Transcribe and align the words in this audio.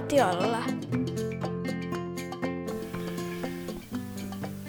nuotiolla. 0.00 0.58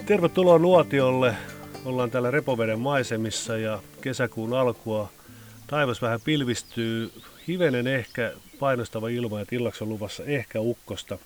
Tervetuloa 0.06 0.60
nuotiolle. 0.60 1.36
Ollaan 1.86 2.12
täällä 2.12 2.32
Repoveden 2.32 2.80
maisemissa 2.80 3.58
ja 3.58 3.80
kesäkuun 4.02 4.54
alkua. 4.54 5.10
Taivas 5.68 6.02
vähän 6.02 6.22
pilvistyy, 6.22 7.12
hivenen 7.48 7.88
ehkä 7.88 8.34
painostava 8.60 9.10
ilma 9.10 9.40
ja 9.40 9.46
tillaksi 9.46 9.84
on 9.84 9.90
luvassa 9.90 10.24
ehkä 10.24 10.60
ukkosta. 10.60 11.18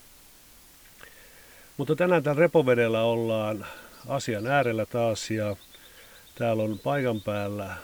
Mutta 1.77 1.95
tänään 1.95 2.23
täällä 2.23 2.39
Repovedellä 2.39 3.01
ollaan 3.01 3.65
asian 4.07 4.47
äärellä 4.47 4.85
taas 4.85 5.31
ja 5.31 5.55
täällä 6.35 6.63
on 6.63 6.79
paikan 6.79 7.21
päällä 7.21 7.75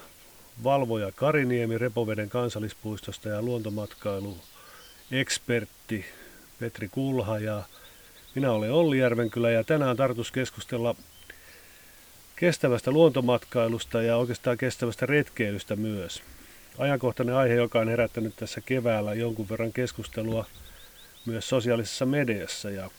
valvoja 0.64 1.12
Kariniemi 1.12 1.78
Repoveden 1.78 2.30
kansallispuistosta 2.30 3.30
ja 3.30 3.42
luontomatkailu 3.42 4.38
ekspertti 5.12 6.06
Petri 6.60 6.88
Kulha 6.88 7.40
ja 7.40 7.64
minä 8.36 8.52
olen 8.52 8.72
Olli 8.72 9.00
Järvenkylä 9.00 9.50
ja 9.50 9.64
tänään 9.64 9.98
tarkoitus 9.98 10.32
keskustella 10.32 10.96
kestävästä 12.36 12.92
luontomatkailusta 12.92 14.02
ja 14.02 14.18
oikeastaan 14.18 14.58
kestävästä 14.58 15.06
retkeilystä 15.06 15.76
myös. 15.76 16.22
Ajankohtainen 16.78 17.36
aihe, 17.36 17.54
joka 17.54 17.80
on 17.80 17.90
herättänyt 17.90 18.36
tässä 18.36 18.62
keväällä 18.62 19.14
jonkun 19.14 19.50
verran 19.50 19.74
keskustelua 19.74 20.46
myös 21.26 21.50
sosiaalisessa 21.50 22.06
mediassa. 22.06 22.70
Ja 22.70 22.90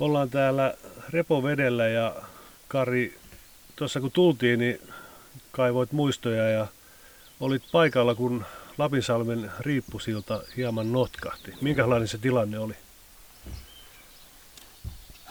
ollaan 0.00 0.30
täällä 0.30 0.74
Repovedellä 1.10 1.88
ja 1.88 2.14
Kari, 2.68 3.18
tuossa 3.76 4.00
kun 4.00 4.12
tultiin, 4.12 4.58
niin 4.58 4.80
kaivoit 5.52 5.92
muistoja 5.92 6.48
ja 6.48 6.66
olit 7.40 7.62
paikalla, 7.72 8.14
kun 8.14 8.44
Lapinsalmen 8.78 9.52
riippusilta 9.60 10.42
hieman 10.56 10.92
notkahti. 10.92 11.54
Minkälainen 11.60 12.08
se 12.08 12.18
tilanne 12.18 12.58
oli? 12.58 12.74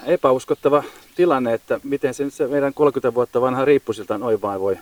Epäuskottava 0.06 0.84
tilanne, 1.16 1.54
että 1.54 1.80
miten 1.84 2.14
se, 2.14 2.30
se 2.30 2.48
meidän 2.48 2.74
30 2.74 3.16
vuotta 3.16 3.42
vanha 3.42 3.66
riippusilta 3.66 4.18
noin 4.18 4.42
vain 4.42 4.62
voi 4.62 4.78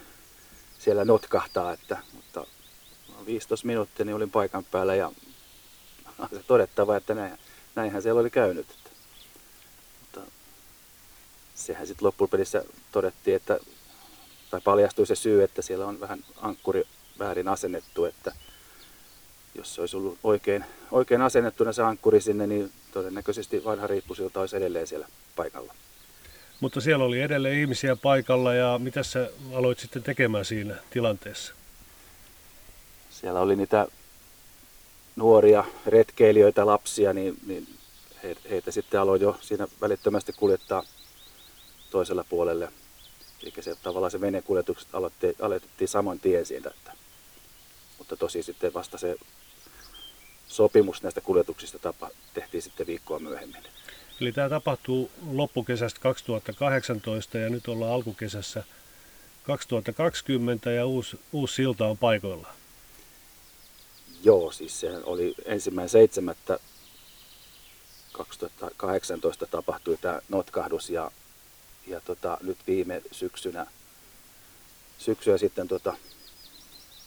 siellä 0.80 1.06
notkahtaa. 1.06 1.72
Että, 1.72 1.98
mutta 2.14 2.46
15 3.26 3.68
minuuttia 3.68 4.06
niin 4.06 4.16
olin 4.16 4.32
paikan 4.32 4.66
päällä 4.66 4.96
ja 4.96 5.12
on 6.20 6.30
todettava, 6.48 6.98
että 6.98 7.14
näin, 7.14 7.38
näinhän 7.76 8.02
siellä 8.02 8.22
oli 8.22 8.30
käynyt. 8.30 8.68
Että, 8.70 8.90
mutta 10.02 10.22
sehän 11.56 11.88
sitten 11.88 12.06
loppupelissä 12.06 12.64
todettiin, 12.92 13.36
että 13.36 13.60
tai 14.52 14.62
paljastui 14.62 15.08
se 15.08 15.16
syy, 15.16 15.44
että 15.44 15.62
siellä 15.62 15.86
on 15.86 16.00
vähän 16.00 16.20
ankkuri 16.42 16.88
väärin 17.20 17.48
asennettu, 17.48 18.06
että 18.06 18.32
jos 19.56 19.76
se 19.76 19.82
olisi 19.82 19.98
ollut 19.98 20.18
oikein, 20.24 20.66
oikein 20.92 21.22
asennettuna 21.22 21.74
se 21.74 21.84
ankkuri 21.84 22.22
sinne, 22.22 22.48
niin 22.48 22.72
todennäköisesti 22.92 23.64
vanha 23.64 23.88
riippusilta 23.88 24.40
olisi 24.40 24.58
edelleen 24.58 24.88
siellä 24.88 25.08
paikalla. 25.36 25.74
Mutta 26.60 26.82
siellä 26.82 27.06
oli 27.06 27.22
edelleen 27.22 27.60
ihmisiä 27.60 27.96
paikalla 27.96 28.54
ja 28.54 28.80
mitä 28.84 29.04
sä 29.04 29.30
aloit 29.54 29.80
sitten 29.80 30.04
tekemään 30.04 30.46
siinä 30.46 30.76
tilanteessa? 30.90 31.54
Siellä 33.10 33.40
oli 33.40 33.56
niitä 33.56 33.88
nuoria 35.16 35.64
retkeilijöitä, 35.86 36.66
lapsia, 36.66 37.14
niin, 37.14 37.38
niin 37.46 37.68
heitä 38.50 38.72
sitten 38.72 39.00
aloin 39.00 39.22
jo 39.22 39.38
siinä 39.42 39.68
välittömästi 39.82 40.34
kuljettaa 40.34 40.84
toisella 41.92 42.26
puolelle. 42.30 42.70
Eli 43.44 43.54
se, 43.60 43.76
tavallaan 43.76 44.12
se 44.12 44.22
venekuljetukset 44.22 44.90
aloitettiin 45.42 45.88
saman 45.88 46.20
tien 46.20 46.46
siitä. 46.46 46.70
Että, 46.70 46.92
mutta 47.98 48.18
tosi 48.18 48.44
sitten 48.44 48.74
vasta 48.74 48.98
se 48.98 49.16
sopimus 50.54 51.04
näistä 51.04 51.22
kuljetuksista 51.22 51.80
tapa, 51.80 52.10
tehtiin 52.34 52.62
sitten 52.62 52.88
viikkoa 52.88 53.20
myöhemmin. 53.20 53.64
Eli 54.22 54.32
tämä 54.32 54.50
tapahtuu 54.50 55.12
loppukesästä 55.32 56.00
2018 56.00 57.38
ja 57.38 57.50
nyt 57.50 57.68
ollaan 57.68 57.92
alkukesässä 57.92 58.64
2020 59.44 60.72
ja 60.72 60.86
uusi, 60.86 61.20
uusi 61.32 61.56
silta 61.56 61.88
on 61.88 61.98
paikoillaan. 61.98 62.56
Joo, 64.24 64.52
siis 64.52 64.80
se 64.80 64.98
oli 65.04 65.36
ensimmäinen 65.46 65.90
seitsemättä 65.90 66.60
2018 68.12 69.46
tapahtui 69.46 69.98
tämä 70.02 70.20
notkahdus 70.30 70.90
ja, 70.90 71.12
ja 71.88 72.02
tota, 72.02 72.38
nyt 72.42 72.58
viime 72.68 73.02
syksynä, 73.12 73.66
syksyä 74.98 75.38
sitten 75.38 75.68
tota, 75.68 75.98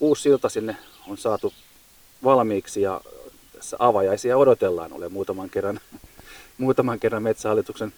uusi 0.01 0.23
silta 0.23 0.49
sinne 0.49 0.77
on 1.09 1.19
saatu 1.19 1.53
valmiiksi 2.25 2.81
ja 2.83 3.01
tässä 3.57 3.77
avajaisia 3.81 4.37
odotellaan. 4.37 4.93
Olen 4.93 5.13
muutaman 5.13 5.51
kerran, 5.51 5.81
muutaman 6.59 7.01
kerran 7.01 7.23
metsähallituksen 7.23 7.95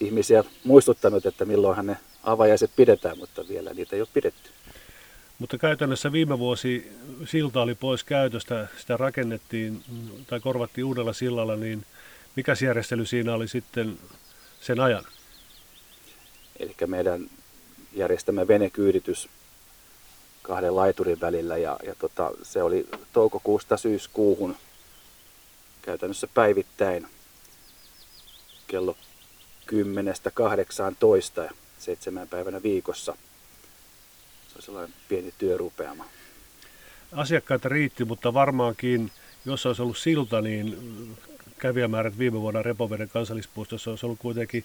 ihmisiä 0.00 0.44
muistuttanut, 0.64 1.26
että 1.26 1.44
milloinhan 1.44 1.86
ne 1.86 1.96
avajaiset 2.22 2.70
pidetään, 2.76 3.18
mutta 3.18 3.48
vielä 3.48 3.74
niitä 3.74 3.96
ei 3.96 4.02
ole 4.02 4.08
pidetty. 4.14 4.50
Mutta 5.38 5.58
käytännössä 5.58 6.12
viime 6.12 6.38
vuosi 6.38 6.92
silta 7.24 7.62
oli 7.62 7.74
pois 7.74 8.04
käytöstä, 8.04 8.68
sitä 8.78 8.96
rakennettiin 8.96 9.82
tai 10.26 10.40
korvattiin 10.40 10.84
uudella 10.84 11.12
sillalla, 11.12 11.56
niin 11.56 11.86
mikä 12.36 12.54
järjestely 12.64 13.06
siinä 13.06 13.34
oli 13.34 13.48
sitten 13.48 13.98
sen 14.60 14.80
ajan? 14.80 15.04
Eli 16.60 16.74
meidän 16.86 17.30
järjestämä 17.92 18.48
venekyyditys 18.48 19.28
kahden 20.44 20.76
laiturin 20.76 21.20
välillä 21.20 21.56
ja, 21.56 21.76
ja 21.86 21.94
tota, 21.94 22.30
se 22.42 22.62
oli 22.62 22.88
toukokuusta 23.12 23.76
syyskuuhun 23.76 24.56
käytännössä 25.82 26.28
päivittäin 26.34 27.06
kello 28.66 28.96
10-18 29.72 31.42
ja 31.44 31.50
seitsemän 31.78 32.28
päivänä 32.28 32.62
viikossa. 32.62 33.16
Se 34.48 34.54
oli 34.54 34.62
sellainen 34.62 34.94
pieni 35.08 35.34
työrupeama. 35.38 36.04
Asiakkaita 37.12 37.68
riitti, 37.68 38.04
mutta 38.04 38.34
varmaankin, 38.34 39.10
jos 39.44 39.66
olisi 39.66 39.82
ollut 39.82 39.98
silta, 39.98 40.40
niin 40.40 40.78
kävijämäärät 41.58 42.18
viime 42.18 42.40
vuonna 42.40 42.62
Repoveden 42.62 43.08
kansallispuistossa 43.08 43.90
olisi 43.90 44.06
ollut 44.06 44.18
kuitenkin 44.18 44.64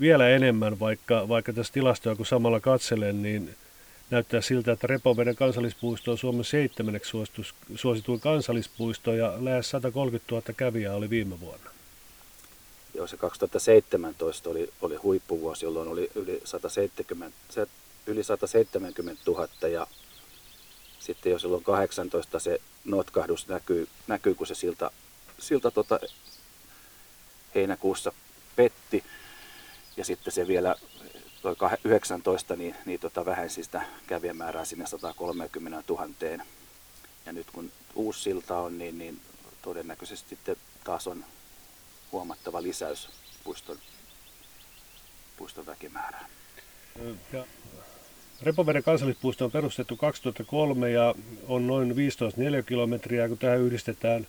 vielä 0.00 0.28
enemmän, 0.28 0.80
vaikka, 0.80 1.28
vaikka 1.28 1.52
tässä 1.52 1.72
tilastoja 1.72 2.16
kun 2.16 2.26
samalla 2.26 2.60
katselen, 2.60 3.22
niin 3.22 3.56
näyttää 4.12 4.40
siltä, 4.40 4.72
että 4.72 4.86
Repoveden 4.86 5.36
kansallispuisto 5.36 6.10
on 6.10 6.18
Suomen 6.18 6.44
seitsemänneksi 6.44 7.12
suosituin 7.74 8.20
kansallispuisto 8.20 9.12
ja 9.12 9.34
lähes 9.40 9.70
130 9.70 10.34
000 10.34 10.44
kävijää 10.56 10.94
oli 10.94 11.10
viime 11.10 11.40
vuonna. 11.40 11.70
Joo, 12.94 13.06
se 13.06 13.16
2017 13.16 14.50
oli, 14.50 14.72
oli 14.80 14.96
huippuvuosi, 14.96 15.64
jolloin 15.64 15.88
oli 15.88 16.10
yli 16.14 16.40
170, 16.44 17.36
yli 18.06 18.24
170 18.24 19.22
000 19.26 19.48
ja 19.68 19.86
sitten 21.00 21.32
jo 21.32 21.38
silloin 21.38 21.64
18 21.64 22.38
se 22.38 22.60
notkahdus 22.84 23.48
näkyy, 23.48 23.88
näkyy 24.06 24.34
kun 24.34 24.46
se 24.46 24.54
silta, 24.54 24.90
silta 25.38 25.70
tota 25.70 26.00
heinäkuussa 27.54 28.12
petti. 28.56 29.04
Ja 29.96 30.04
sitten 30.04 30.32
se 30.32 30.48
vielä 30.48 30.74
19 31.84 32.56
niin, 32.56 32.74
niin 32.84 33.00
tota 33.00 33.24
vähensi 33.24 33.64
sitä 33.64 33.82
kävijämäärää 34.06 34.64
sinne 34.64 34.86
130 34.86 35.82
000. 35.88 36.08
Ja 37.26 37.32
nyt 37.32 37.46
kun 37.52 37.72
uusi 37.94 38.20
silta 38.20 38.58
on, 38.58 38.78
niin, 38.78 38.98
niin 38.98 39.20
todennäköisesti 39.62 40.28
sitten 40.28 40.56
taas 40.84 41.06
on 41.06 41.24
huomattava 42.12 42.62
lisäys 42.62 43.08
puiston, 43.44 43.76
puiston 45.36 45.66
väkimäärään. 45.66 46.26
Ja 47.32 47.44
Repoveden 48.42 48.82
kansallispuisto 48.82 49.44
on 49.44 49.50
perustettu 49.50 49.96
2003 49.96 50.90
ja 50.90 51.14
on 51.48 51.66
noin 51.66 51.96
15 51.96 52.40
kilometriä, 52.66 53.28
kun 53.28 53.38
tähän 53.38 53.60
yhdistetään 53.60 54.26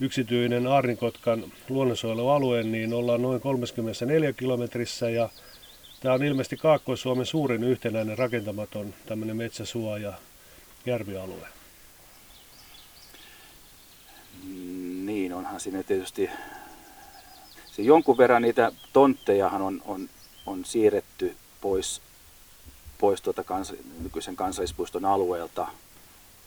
yksityinen 0.00 0.66
Aarinkotkan 0.66 1.52
luonnonsuojelualue, 1.68 2.62
niin 2.62 2.92
ollaan 2.92 3.22
noin 3.22 3.40
34 3.40 4.32
kilometrissä 4.32 5.10
ja 5.10 5.28
Tämä 6.04 6.14
on 6.14 6.24
ilmeisesti 6.24 6.56
Kaakkois-Suomen 6.56 7.26
suurin 7.26 7.64
yhtenäinen 7.64 8.18
rakentamaton 8.18 8.94
tämmöinen 9.06 9.36
metsäsuoja 9.36 10.12
järvialue. 10.86 11.48
Niin, 15.04 15.32
onhan 15.32 15.60
siinä 15.60 15.82
tietysti 15.82 16.30
se 17.66 17.82
jonkun 17.82 18.18
verran 18.18 18.42
niitä 18.42 18.72
tonttejahan 18.92 19.62
on, 19.62 19.82
on, 19.84 20.08
on 20.46 20.64
siirretty 20.64 21.36
pois, 21.60 22.02
pois 22.98 23.22
tuota 23.22 23.44
kans, 23.44 23.72
nykyisen 24.00 24.36
kansallispuiston 24.36 25.04
alueelta, 25.04 25.68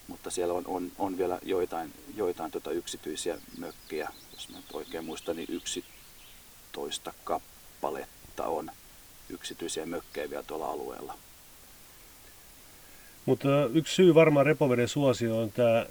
mutta 0.07 0.31
siellä 0.31 0.53
on, 0.53 0.63
on, 0.67 0.91
on 0.97 1.17
vielä 1.17 1.39
joitain, 1.43 1.93
joitain 2.15 2.51
tuota 2.51 2.71
yksityisiä 2.71 3.37
mökkiä, 3.57 4.09
jos 4.33 4.49
mä 4.49 4.57
nyt 4.57 4.71
oikein 4.73 5.05
muistan, 5.05 5.35
niin 5.35 5.49
11 5.49 7.13
kappaletta 7.23 8.43
on 8.43 8.71
yksityisiä 9.29 9.85
mökkejä 9.85 10.43
tuolla 10.43 10.71
alueella. 10.71 11.17
Mutta 13.25 13.49
yksi 13.73 13.95
syy 13.95 14.15
varmaan 14.15 14.45
repoveden 14.45 14.87
suosio 14.87 15.39
on 15.39 15.51
tämä 15.51 15.85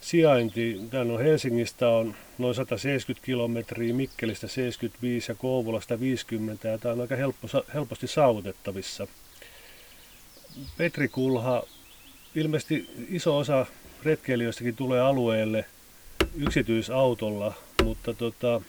sijainti. 0.00 0.80
Tämä 0.90 1.12
on 1.12 1.22
Helsingistä 1.22 1.88
on 1.88 2.14
noin 2.38 2.54
170 2.54 3.26
kilometriä, 3.26 3.94
Mikkelistä 3.94 4.48
75 4.48 5.32
ja 5.32 5.34
Kouvolasta 5.34 6.00
50 6.00 6.68
ja 6.68 6.78
tämä 6.78 6.92
on 6.92 7.00
aika 7.00 7.16
helppo, 7.16 7.48
helposti 7.74 8.06
saavutettavissa. 8.06 9.06
Petri 10.76 11.08
Kulha, 11.08 11.62
ilmeisesti 12.34 12.90
iso 13.08 13.38
osa 13.38 13.66
retkeilijöistäkin 14.02 14.76
tulee 14.76 15.00
alueelle 15.00 15.64
yksityisautolla, 16.34 17.54
mutta 17.84 18.14
tota, 18.14 18.60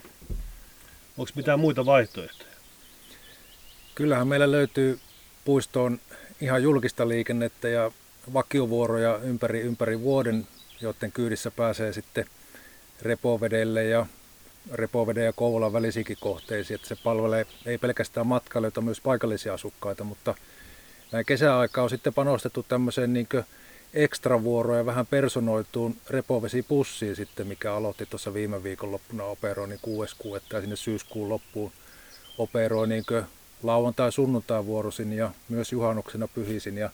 onko 1.18 1.32
mitään 1.36 1.60
muita 1.60 1.86
vaihtoehtoja? 1.86 2.49
Kyllähän 4.00 4.28
meillä 4.28 4.52
löytyy 4.52 5.00
puistoon 5.46 6.00
ihan 6.42 6.64
julkista 6.64 7.08
liikennettä 7.08 7.70
ja 7.70 7.92
vakiovuoroja 8.34 9.20
ympäri, 9.24 9.62
ympäri 9.62 10.02
vuoden, 10.02 10.48
joiden 10.82 11.12
kyydissä 11.12 11.52
pääsee 11.52 11.94
sitten 11.94 12.26
repovedelle 13.02 13.84
ja 13.84 14.06
repoveden 14.72 15.26
ja 15.26 15.34
Kouvolan 15.34 15.74
välisikin 15.74 16.18
kohteisiin, 16.20 16.76
että 16.76 16.88
se 16.88 16.96
palvelee 16.96 17.46
ei 17.66 17.78
pelkästään 17.78 18.28
matkailijoita, 18.28 18.82
myös 18.82 19.02
paikallisia 19.02 19.54
asukkaita, 19.54 20.04
mutta 20.04 20.36
näin 21.12 21.26
kesäaikaa 21.26 21.84
on 21.84 21.90
sitten 21.90 22.14
panostettu 22.14 22.64
tämmöiseen 22.64 23.14
niin 23.14 23.28
ekstravuoroja 23.94 24.86
vähän 24.86 25.08
personoituun 25.08 25.96
repovesipussiin 26.10 27.16
sitten, 27.16 27.48
mikä 27.48 27.74
aloitti 27.74 28.06
tuossa 28.06 28.34
viime 28.34 28.64
viikon 28.64 28.92
loppuna 28.92 29.24
operoinnin 29.24 29.80
6.6. 30.26 30.42
ja 30.54 30.62
sinne 30.62 30.76
syyskuun 30.76 31.30
loppuun 31.30 31.72
operoi 32.38 32.88
niin 32.88 33.04
lauantai 33.64 34.12
sunnuntai 34.12 34.66
vuorosin 34.66 35.14
ja 35.14 35.32
myös 35.50 35.72
juhannuksena 35.72 36.28
pyhisin 36.28 36.78
ja 36.78 36.90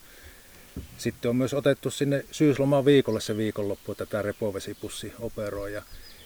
sitten 0.97 1.29
on 1.29 1.35
myös 1.35 1.53
otettu 1.53 1.91
sinne 1.91 2.25
syyslomaan 2.31 2.85
viikolle 2.85 3.21
se 3.21 3.37
viikonloppu, 3.37 3.91
että 3.91 4.05
tämä 4.05 4.21
repovesipussi 4.21 5.13
operoi. 5.19 5.73
Ja 5.73 5.81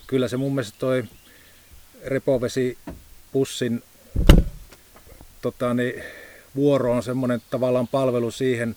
kyllä 0.08 0.28
se 0.28 0.38
mun 0.38 0.56
mielestä 0.56 0.80
toi 0.80 1.04
repovesipussin 2.06 3.84
tota, 5.42 5.74
niin, 5.74 6.04
vuoro 6.56 6.92
on 6.92 7.04
semmoinen 7.04 7.42
tavallaan 7.50 7.88
palvelu 7.88 8.32
siihen 8.32 8.76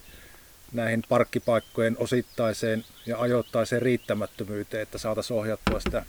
näihin 0.73 1.03
parkkipaikkojen 1.09 1.97
osittaiseen 1.99 2.85
ja 3.07 3.21
ajoittaiseen 3.21 3.83
riittämättömyyteen, 3.83 4.83
että 4.83 4.99
saataisiin 4.99 5.39
ohjattua 5.39 5.81
sitä 5.81 6.07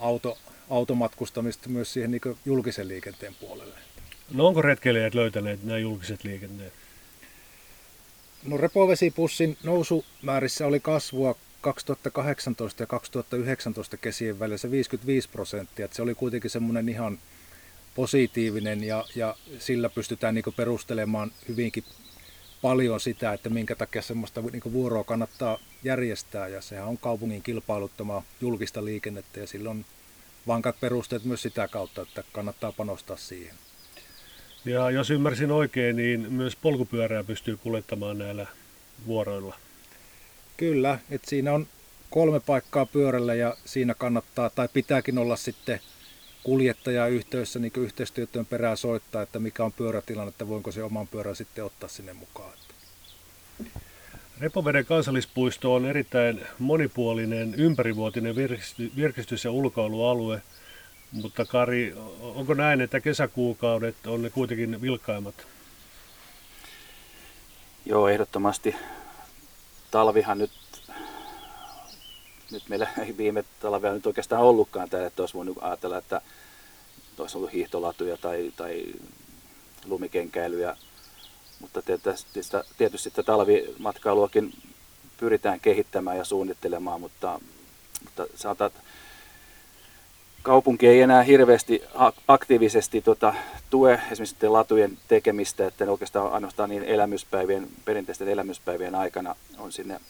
auto, 0.00 0.38
automatkustamista 0.70 1.68
myös 1.68 1.92
siihen 1.92 2.10
niin 2.10 2.38
julkisen 2.44 2.88
liikenteen 2.88 3.34
puolelle. 3.34 3.93
No 4.32 4.46
onko 4.46 4.62
retkeilijät 4.62 5.14
löytäneet 5.14 5.64
nämä 5.64 5.78
julkiset 5.78 6.24
liikenteet? 6.24 6.72
No 8.44 8.56
repovesipussin 8.56 9.56
nousumäärissä 9.62 10.66
oli 10.66 10.80
kasvua 10.80 11.34
2018 11.60 12.82
ja 12.82 12.86
2019 12.86 13.96
kesien 13.96 14.38
välissä 14.38 14.70
55 14.70 15.28
prosenttia. 15.28 15.88
Se 15.90 16.02
oli 16.02 16.14
kuitenkin 16.14 16.50
semmoinen 16.50 16.88
ihan 16.88 17.18
positiivinen 17.94 18.84
ja, 18.84 19.04
ja 19.14 19.36
sillä 19.58 19.88
pystytään 19.88 20.34
niin 20.34 20.44
perustelemaan 20.56 21.32
hyvinkin 21.48 21.84
paljon 22.62 23.00
sitä, 23.00 23.32
että 23.32 23.50
minkä 23.50 23.74
takia 23.74 24.02
semmoista 24.02 24.42
niin 24.42 24.72
vuoroa 24.72 25.04
kannattaa 25.04 25.58
järjestää. 25.84 26.48
Ja 26.48 26.60
sehän 26.60 26.88
on 26.88 26.98
kaupungin 26.98 27.42
kilpailuttamaa 27.42 28.22
julkista 28.40 28.84
liikennettä 28.84 29.40
ja 29.40 29.46
sillä 29.46 29.70
on 29.70 29.84
vankat 30.46 30.80
perusteet 30.80 31.24
myös 31.24 31.42
sitä 31.42 31.68
kautta, 31.68 32.02
että 32.02 32.24
kannattaa 32.32 32.72
panostaa 32.72 33.16
siihen. 33.16 33.54
Ja 34.64 34.90
jos 34.90 35.10
ymmärsin 35.10 35.50
oikein, 35.50 35.96
niin 35.96 36.32
myös 36.32 36.56
polkupyörää 36.56 37.24
pystyy 37.24 37.56
kuljettamaan 37.56 38.18
näillä 38.18 38.46
vuoroilla. 39.06 39.56
Kyllä, 40.56 40.98
että 41.10 41.30
siinä 41.30 41.52
on 41.52 41.66
kolme 42.10 42.40
paikkaa 42.40 42.86
pyörällä 42.86 43.34
ja 43.34 43.56
siinä 43.64 43.94
kannattaa 43.94 44.50
tai 44.50 44.68
pitääkin 44.72 45.18
olla 45.18 45.36
sitten 45.36 45.80
kuljettaja 46.42 47.06
yhteydessä 47.06 47.58
niin 47.58 47.72
yhteistyötyön 47.76 48.46
perään 48.46 48.76
soittaa, 48.76 49.22
että 49.22 49.38
mikä 49.38 49.64
on 49.64 49.72
pyörätilanne, 49.72 50.28
että 50.28 50.48
voinko 50.48 50.72
se 50.72 50.82
oman 50.82 51.08
pyörän 51.08 51.36
sitten 51.36 51.64
ottaa 51.64 51.88
sinne 51.88 52.12
mukaan. 52.12 52.52
Repoveden 54.40 54.86
kansallispuisto 54.86 55.74
on 55.74 55.86
erittäin 55.86 56.40
monipuolinen 56.58 57.54
ympärivuotinen 57.54 58.36
virkistys- 58.96 59.44
ja 59.44 59.50
ulkoilualue– 59.50 60.42
mutta 61.22 61.44
Kari, 61.44 61.94
onko 62.20 62.54
näin, 62.54 62.80
että 62.80 63.00
kesäkuukaudet 63.00 64.06
on 64.06 64.22
ne 64.22 64.30
kuitenkin 64.30 64.80
vilkkaimmat? 64.80 65.34
Joo, 67.86 68.08
ehdottomasti. 68.08 68.76
Talvihan 69.90 70.38
nyt, 70.38 70.50
nyt 72.50 72.68
meillä 72.68 72.86
ei 72.98 73.16
viime 73.16 73.44
talvea 73.60 73.92
nyt 73.92 74.06
oikeastaan 74.06 74.42
ollutkaan 74.42 74.90
täällä, 74.90 75.06
että 75.06 75.22
olisi 75.22 75.34
voinut 75.34 75.58
ajatella, 75.60 75.98
että 75.98 76.20
olisi 77.18 77.36
ollut 77.36 77.52
hiihtolatuja 77.52 78.16
tai, 78.16 78.52
tai 78.56 78.84
lumikenkäilyjä. 79.86 80.76
Mutta 81.60 81.82
tietysti, 81.82 82.40
tietysti 82.78 83.10
sitä 83.10 83.22
talvimatkailuakin 83.22 84.54
pyritään 85.16 85.60
kehittämään 85.60 86.16
ja 86.16 86.24
suunnittelemaan, 86.24 87.00
mutta, 87.00 87.40
mutta 88.04 88.26
sanotaan, 88.34 88.70
että 88.70 88.80
kaupunki 90.44 90.86
ei 90.86 91.00
enää 91.00 91.22
hirveästi 91.22 91.82
aktiivisesti 92.28 93.00
tota, 93.00 93.34
tue 93.70 94.00
esimerkiksi 94.10 94.48
latujen 94.48 94.98
tekemistä, 95.08 95.66
että 95.66 95.84
ne 95.84 95.90
oikeastaan 95.90 96.32
ainoastaan 96.32 96.70
niin 96.70 96.82
elämyspäivien, 96.82 97.68
perinteisten 97.84 98.28
elämyspäivien 98.28 98.94
aikana 98.94 99.36
on 99.58 99.72
sinne 99.72 100.00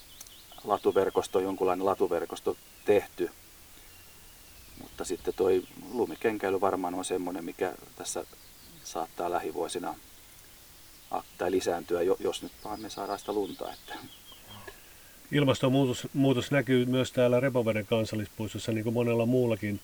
latuverkosto, 0.64 1.40
jonkunlainen 1.40 1.86
latuverkosto 1.86 2.56
tehty. 2.84 3.30
Mutta 4.82 5.04
sitten 5.04 5.34
tuo 5.36 5.48
lumikenkäily 5.92 6.60
varmaan 6.60 6.94
on 6.94 7.04
semmoinen, 7.04 7.44
mikä 7.44 7.72
tässä 7.96 8.24
saattaa 8.84 9.30
lähivuosina 9.30 9.94
tai 11.38 11.50
lisääntyä, 11.50 12.02
jos 12.02 12.42
nyt 12.42 12.52
vaan 12.64 12.80
me 12.80 12.90
saadaan 12.90 13.18
sitä 13.18 13.32
lunta. 13.32 13.72
Että. 13.72 13.94
Ilmastonmuutos 15.32 16.08
muutos 16.14 16.50
näkyy 16.50 16.86
myös 16.86 17.12
täällä 17.12 17.40
Repoveden 17.40 17.86
kansallispuistossa, 17.86 18.72
niin 18.72 18.84
kuin 18.84 18.94
monella 18.94 19.26
muullakin 19.26 19.80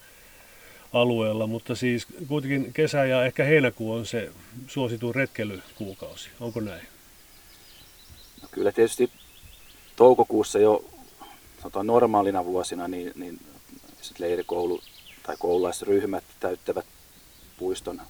alueella, 0.92 1.46
mutta 1.46 1.74
siis 1.74 2.06
kuitenkin 2.28 2.72
kesä 2.72 3.04
ja 3.04 3.24
ehkä 3.24 3.44
heinäkuu 3.44 3.92
on 3.92 4.06
se 4.06 4.30
suosituin 4.66 5.14
retkeilykuukausi. 5.14 6.30
Onko 6.40 6.60
näin? 6.60 6.86
No 8.42 8.48
kyllä 8.50 8.72
tietysti 8.72 9.10
toukokuussa 9.96 10.58
jo 10.58 10.84
sanotaan 11.58 11.86
normaalina 11.86 12.44
vuosina 12.44 12.88
niin, 12.88 13.12
niin 13.14 13.40
leirikoulu 14.18 14.80
tai 15.22 15.36
koululaisryhmät 15.38 16.24
täyttävät 16.40 16.86
puiston. 17.58 18.00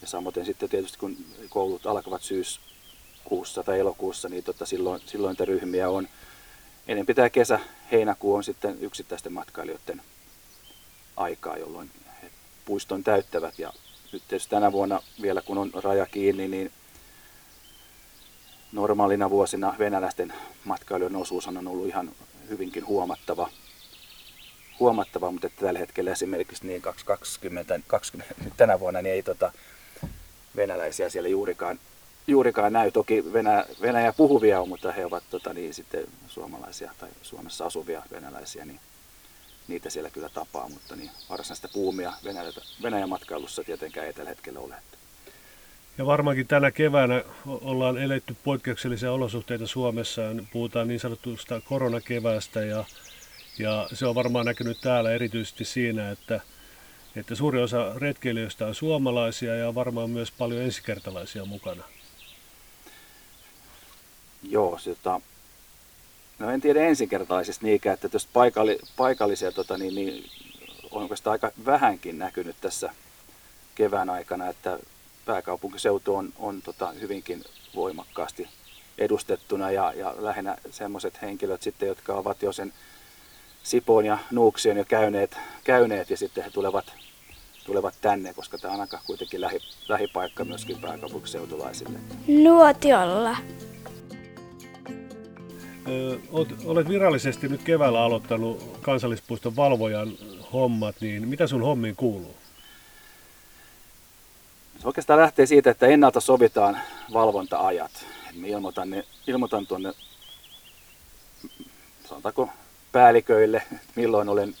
Ja 0.00 0.06
samoin 0.06 0.34
sitten 0.44 0.68
tietysti 0.68 0.98
kun 0.98 1.16
koulut 1.48 1.86
alkavat 1.86 2.22
syyskuussa 2.22 3.62
tai 3.62 3.78
elokuussa, 3.78 4.28
niin 4.28 4.44
tota 4.44 4.66
silloin, 4.66 5.02
silloin 5.06 5.32
niitä 5.32 5.44
ryhmiä 5.44 5.90
on. 5.90 6.08
Ennen 6.88 7.06
pitää 7.06 7.30
kesä, 7.30 7.60
heinäkuu 7.92 8.34
on 8.34 8.44
sitten 8.44 8.76
yksittäisten 8.80 9.32
matkailijoiden 9.32 10.02
aikaa, 11.16 11.56
jolloin 11.56 11.90
he 12.22 12.30
puiston 12.64 13.04
täyttävät. 13.04 13.58
Ja 13.58 13.72
nyt 14.12 14.22
tietysti 14.28 14.50
tänä 14.50 14.72
vuonna 14.72 15.00
vielä 15.22 15.42
kun 15.42 15.58
on 15.58 15.70
raja 15.74 16.06
kiinni, 16.06 16.48
niin 16.48 16.72
normaalina 18.72 19.30
vuosina 19.30 19.74
venäläisten 19.78 20.32
matkailijoiden 20.64 21.20
osuus 21.20 21.46
on 21.46 21.68
ollut 21.68 21.86
ihan 21.86 22.10
hyvinkin 22.48 22.86
huomattava. 22.86 23.50
huomattava 24.80 25.30
mutta 25.30 25.46
että 25.46 25.64
tällä 25.64 25.78
hetkellä 25.78 26.10
esimerkiksi 26.10 26.66
niin 26.66 26.82
2020, 26.82 27.80
20, 27.86 28.34
tänä 28.56 28.80
vuonna 28.80 29.02
niin 29.02 29.14
ei 29.14 29.22
tota, 29.22 29.52
venäläisiä 30.56 31.08
siellä 31.08 31.28
juurikaan, 31.28 31.80
juurikaan 32.26 32.72
näy. 32.72 32.90
Toki 32.90 33.32
Venä, 33.32 33.64
Venäjä 33.80 34.12
puhuvia 34.12 34.60
on, 34.60 34.68
mutta 34.68 34.92
he 34.92 35.06
ovat 35.06 35.24
tota, 35.30 35.54
niin, 35.54 35.74
sitten 35.74 36.04
suomalaisia 36.28 36.92
tai 36.98 37.08
Suomessa 37.22 37.66
asuvia 37.66 38.02
venäläisiä. 38.10 38.64
Niin 38.64 38.80
niitä 39.68 39.90
siellä 39.90 40.10
kyllä 40.10 40.28
tapaa, 40.28 40.68
mutta 40.68 40.96
niin 40.96 41.10
varsinaista 41.30 41.68
puumia 41.72 42.12
Venäjän 42.82 43.08
matkailussa 43.08 43.64
tietenkään 43.64 44.06
ei 44.06 44.12
tällä 44.12 44.30
hetkellä 44.30 44.60
ole. 44.60 44.74
Ja 45.98 46.06
varmaankin 46.06 46.46
tänä 46.46 46.70
keväänä 46.70 47.24
ollaan 47.46 47.98
eletty 47.98 48.36
poikkeuksellisia 48.44 49.12
olosuhteita 49.12 49.66
Suomessa. 49.66 50.22
Puhutaan 50.52 50.88
niin 50.88 51.00
sanotusta 51.00 51.60
koronakeväästä 51.60 52.60
ja, 52.60 52.84
ja 53.58 53.88
se 53.92 54.06
on 54.06 54.14
varmaan 54.14 54.46
näkynyt 54.46 54.80
täällä 54.80 55.10
erityisesti 55.10 55.64
siinä, 55.64 56.10
että, 56.10 56.40
että 57.16 57.34
suuri 57.34 57.62
osa 57.62 57.92
retkeilijöistä 57.96 58.66
on 58.66 58.74
suomalaisia 58.74 59.56
ja 59.56 59.74
varmaan 59.74 60.10
myös 60.10 60.32
paljon 60.32 60.62
ensikertalaisia 60.62 61.44
mukana. 61.44 61.82
Joo, 64.42 64.78
se, 64.78 64.94
tota, 64.94 65.20
No 66.38 66.50
en 66.50 66.60
tiedä 66.60 66.80
ensikertaisesti 66.80 67.66
niinkään, 67.66 67.94
että 67.94 68.08
jos 68.12 68.28
paikalli, 68.32 68.78
paikallisia 68.96 69.52
tota, 69.52 69.78
niin, 69.78 69.94
niin, 69.94 70.30
on 70.90 71.02
oikeastaan 71.02 71.32
aika 71.32 71.50
vähänkin 71.66 72.18
näkynyt 72.18 72.56
tässä 72.60 72.92
kevään 73.74 74.10
aikana, 74.10 74.48
että 74.48 74.78
pääkaupunkiseutu 75.24 76.14
on, 76.14 76.32
on 76.38 76.62
tota, 76.62 76.92
hyvinkin 77.00 77.44
voimakkaasti 77.74 78.48
edustettuna 78.98 79.70
ja, 79.70 79.92
ja 79.96 80.14
lähinnä 80.18 80.56
sellaiset 80.70 81.22
henkilöt 81.22 81.62
sitten, 81.62 81.88
jotka 81.88 82.14
ovat 82.14 82.42
jo 82.42 82.52
sen 82.52 82.72
Sipoon 83.62 84.04
ja 84.04 84.18
Nuuksion 84.30 84.76
jo 84.76 84.84
käyneet, 84.84 85.38
käyneet 85.64 86.10
ja 86.10 86.16
sitten 86.16 86.44
he 86.44 86.50
tulevat, 86.50 86.92
tulevat 87.64 87.94
tänne, 88.00 88.34
koska 88.34 88.58
tämä 88.58 88.74
on 88.74 88.80
aika 88.80 89.00
kuitenkin 89.06 89.40
lähi, 89.40 89.58
lähipaikka 89.88 90.44
myöskin 90.44 90.80
pääkaupunkiseutulaisille. 90.80 91.98
Nuotiolla. 92.28 93.36
Olet 96.64 96.88
virallisesti 96.88 97.48
nyt 97.48 97.62
keväällä 97.62 98.02
aloittanut 98.02 98.78
kansallispuiston 98.82 99.56
valvojan 99.56 100.12
hommat, 100.52 100.96
niin 101.00 101.28
mitä 101.28 101.46
sun 101.46 101.62
hommiin 101.62 101.96
kuuluu? 101.96 102.34
Se 104.80 104.86
oikeastaan 104.86 105.20
lähtee 105.20 105.46
siitä, 105.46 105.70
että 105.70 105.86
ennalta 105.86 106.20
sovitaan 106.20 106.80
valvonta-ajat. 107.12 108.06
Me 108.34 108.48
ilmoitan, 108.48 108.90
ne, 108.90 109.04
ilmoitan 109.26 109.66
tuonne, 109.66 109.92
sanotaanko 112.08 112.48
päälliköille, 112.92 113.62
milloin 113.94 114.28
olen, 114.28 114.54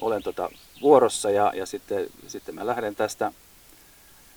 olen 0.00 0.22
tota 0.22 0.50
vuorossa 0.82 1.30
ja, 1.30 1.52
ja 1.56 1.66
sitten, 1.66 2.06
sitten 2.26 2.54
mä 2.54 2.66
lähden 2.66 2.94
tästä 2.94 3.32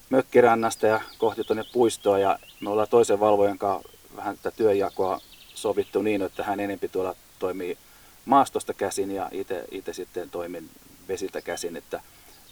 mökkirannasta 0.09 0.87
ja 0.87 1.01
kohti 1.17 1.43
tuonne 1.43 1.63
puistoa 1.73 2.19
ja 2.19 2.39
me 2.59 2.69
ollaan 2.69 2.87
toisen 2.89 3.19
valvojan 3.19 3.57
kanssa 3.57 3.89
vähän 4.15 4.37
tätä 4.37 4.57
työnjakoa 4.57 5.21
sovittu 5.55 6.01
niin, 6.01 6.21
että 6.21 6.43
hän 6.43 6.59
enempi 6.59 6.87
tuolla 6.87 7.15
toimii 7.39 7.77
maastosta 8.25 8.73
käsin 8.73 9.11
ja 9.11 9.29
itse 9.71 9.93
sitten 9.93 10.29
toimin 10.29 10.69
vesiltä 11.07 11.41
käsin, 11.41 11.75
että 11.75 12.01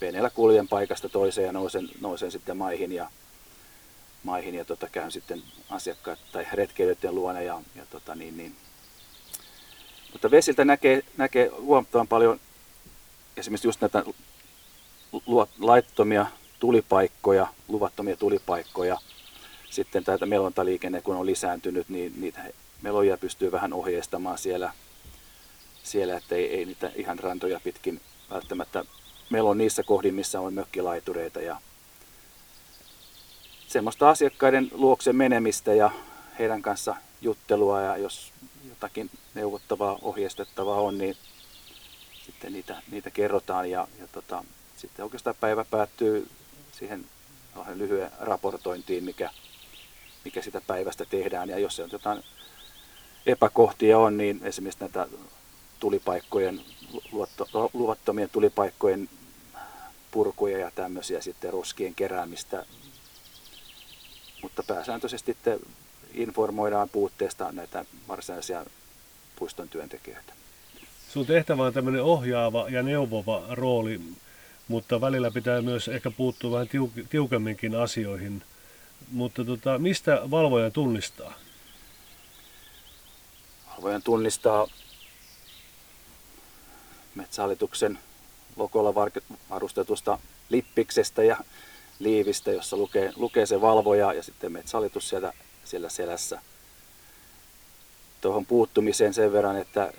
veneellä 0.00 0.30
kuljen 0.30 0.68
paikasta 0.68 1.08
toiseen 1.08 1.46
ja 1.46 1.52
nousen, 1.52 1.88
nousen 2.00 2.30
sitten 2.30 2.56
maihin 2.56 2.92
ja, 2.92 3.10
maihin 4.24 4.54
ja 4.54 4.64
tota, 4.64 4.88
käyn 4.88 5.12
sitten 5.12 5.42
asiakkaat 5.70 6.18
tai 6.32 6.46
retkeilijöiden 6.52 7.14
luona. 7.14 7.40
Ja, 7.40 7.60
ja 7.74 7.86
tota, 7.90 8.14
niin, 8.14 8.36
niin. 8.36 8.56
Mutta 10.12 10.30
vesiltä 10.30 10.64
näkee, 10.64 11.02
näkee 11.16 11.48
huomattavan 11.48 12.08
paljon 12.08 12.40
esimerkiksi 13.36 13.68
just 13.68 13.80
näitä 13.80 14.04
laittomia 15.58 16.26
tulipaikkoja, 16.60 17.46
luvattomia 17.68 18.16
tulipaikkoja. 18.16 18.98
Sitten 19.70 20.04
tätä 20.04 20.26
melontaliikenne, 20.26 21.00
kun 21.00 21.16
on 21.16 21.26
lisääntynyt, 21.26 21.88
niin 21.88 22.12
niitä 22.16 22.40
meloja 22.82 23.18
pystyy 23.18 23.52
vähän 23.52 23.72
ohjeistamaan 23.72 24.38
siellä, 24.38 24.72
siellä 25.82 26.16
että 26.16 26.34
ei, 26.34 26.56
ei 26.56 26.64
niitä 26.64 26.90
ihan 26.94 27.18
rantoja 27.18 27.60
pitkin 27.60 28.00
välttämättä 28.30 28.84
meillä 29.30 29.50
on 29.50 29.58
niissä 29.58 29.82
kohdin, 29.82 30.14
missä 30.14 30.40
on 30.40 30.54
mökkilaitureita 30.54 31.40
ja 31.40 31.60
semmoista 33.68 34.10
asiakkaiden 34.10 34.68
luokse 34.72 35.12
menemistä 35.12 35.74
ja 35.74 35.90
heidän 36.38 36.62
kanssa 36.62 36.96
juttelua 37.20 37.80
ja 37.80 37.96
jos 37.96 38.32
jotakin 38.68 39.10
neuvottavaa, 39.34 39.98
ohjeistettavaa 40.02 40.80
on, 40.80 40.98
niin 40.98 41.16
sitten 42.26 42.52
niitä, 42.52 42.82
niitä 42.90 43.10
kerrotaan 43.10 43.70
ja, 43.70 43.88
ja 44.00 44.08
tota, 44.12 44.44
sitten 44.76 45.04
oikeastaan 45.04 45.36
päivä 45.40 45.64
päättyy 45.64 46.28
siihen 46.72 47.04
lyhyen 47.74 48.10
raportointiin, 48.20 49.04
mikä, 49.04 49.30
mikä 50.24 50.42
sitä 50.42 50.60
päivästä 50.66 51.04
tehdään 51.04 51.48
ja 51.48 51.58
jos 51.58 51.76
se 51.76 51.82
on 51.82 51.90
jotain 51.92 52.24
epäkohtia 53.26 53.98
on, 53.98 54.16
niin 54.16 54.40
esimerkiksi 54.42 54.80
näitä 54.80 55.08
tulipaikkojen, 55.80 56.60
luvattomien 57.72 58.28
tulipaikkojen 58.32 59.08
purkuja 60.10 60.58
ja 60.58 60.70
tämmöisiä 60.74 61.20
sitten 61.20 61.52
roskien 61.52 61.94
keräämistä. 61.94 62.66
Mutta 64.42 64.62
pääsääntöisesti 64.62 65.32
sitten 65.32 65.60
informoidaan 66.14 66.88
puutteesta 66.88 67.52
näitä 67.52 67.84
varsinaisia 68.08 68.64
puiston 69.36 69.68
työntekijöitä. 69.68 70.32
Sun 71.08 71.26
tehtävä 71.26 71.62
on 71.62 71.72
tämmöinen 71.72 72.02
ohjaava 72.02 72.66
ja 72.68 72.82
neuvova 72.82 73.42
rooli, 73.50 74.00
mutta 74.68 75.00
välillä 75.00 75.30
pitää 75.30 75.62
myös 75.62 75.88
ehkä 75.88 76.10
puuttua 76.10 76.50
vähän 76.50 76.68
tiukemminkin 77.10 77.74
asioihin. 77.74 78.42
Mutta 79.12 79.44
tota, 79.44 79.78
mistä 79.78 80.20
valvojan 80.30 80.72
tunnistaa? 80.72 81.34
Valvojan 83.82 84.02
tunnistaa 84.02 84.68
metsähallituksen 87.14 87.98
lokolla 88.56 88.94
varustetusta 89.50 90.18
lippiksestä 90.48 91.22
ja 91.22 91.36
liivistä, 91.98 92.50
jossa 92.50 92.76
lukee, 92.76 93.12
lukee 93.16 93.46
se 93.46 93.60
valvoja 93.60 94.12
ja 94.12 94.22
sitten 94.22 94.52
metsähallitus 94.52 95.08
sieltä, 95.08 95.32
siellä 95.64 95.88
selässä. 95.88 96.40
Tuohon 98.20 98.46
puuttumiseen 98.46 99.14
sen 99.14 99.32
verran, 99.32 99.58
että 99.58 99.92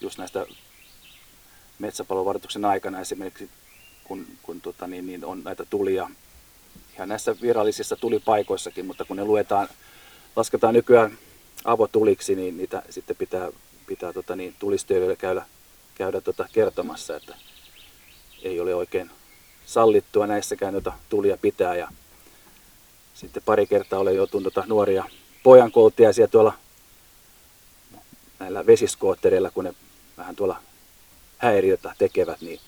just 0.00 0.18
näistä 0.18 0.46
metsäpalovaroituksen 1.78 2.64
aikana 2.64 3.00
esimerkiksi, 3.00 3.50
kun, 4.04 4.26
kun 4.42 4.60
tota, 4.60 4.86
niin, 4.86 5.06
niin 5.06 5.24
on 5.24 5.44
näitä 5.44 5.64
tulia, 5.64 6.10
ihan 6.94 7.08
näissä 7.08 7.36
virallisissa 7.42 7.96
tulipaikoissakin, 7.96 8.86
mutta 8.86 9.04
kun 9.04 9.16
ne 9.16 9.24
luetaan, 9.24 9.68
lasketaan 10.36 10.74
nykyään 10.74 11.18
avotuliksi, 11.64 12.34
niin 12.34 12.56
niitä 12.56 12.82
sitten 12.90 13.16
pitää, 13.16 13.48
pitää 13.86 14.12
tota, 14.12 14.36
niin, 14.36 14.54
tulistyölle 14.58 15.16
käydä 15.16 15.44
käydä 15.94 16.20
tuota 16.20 16.48
kertomassa, 16.52 17.16
että 17.16 17.34
ei 18.42 18.60
ole 18.60 18.74
oikein 18.74 19.10
sallittua 19.66 20.26
näissäkään 20.26 20.74
jota 20.74 20.92
tulia 21.08 21.36
pitää. 21.36 21.76
Ja 21.76 21.88
sitten 23.14 23.42
pari 23.46 23.66
kertaa 23.66 23.98
olen 23.98 24.16
joutunut 24.16 24.54
tuota 24.54 24.68
nuoria 24.68 25.04
pojankoltiaisia 25.42 26.28
tuolla 26.28 26.54
näillä 28.38 28.66
vesiskoottereilla, 28.66 29.50
kun 29.50 29.64
ne 29.64 29.74
vähän 30.16 30.36
tuolla 30.36 30.56
häiriötä 31.38 31.94
tekevät, 31.98 32.40
niin 32.40 32.60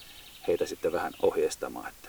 heitä 0.49 0.67
sitten 0.67 0.93
vähän 0.93 1.13
ohjeistamaan. 1.23 1.89
Että. 1.89 2.09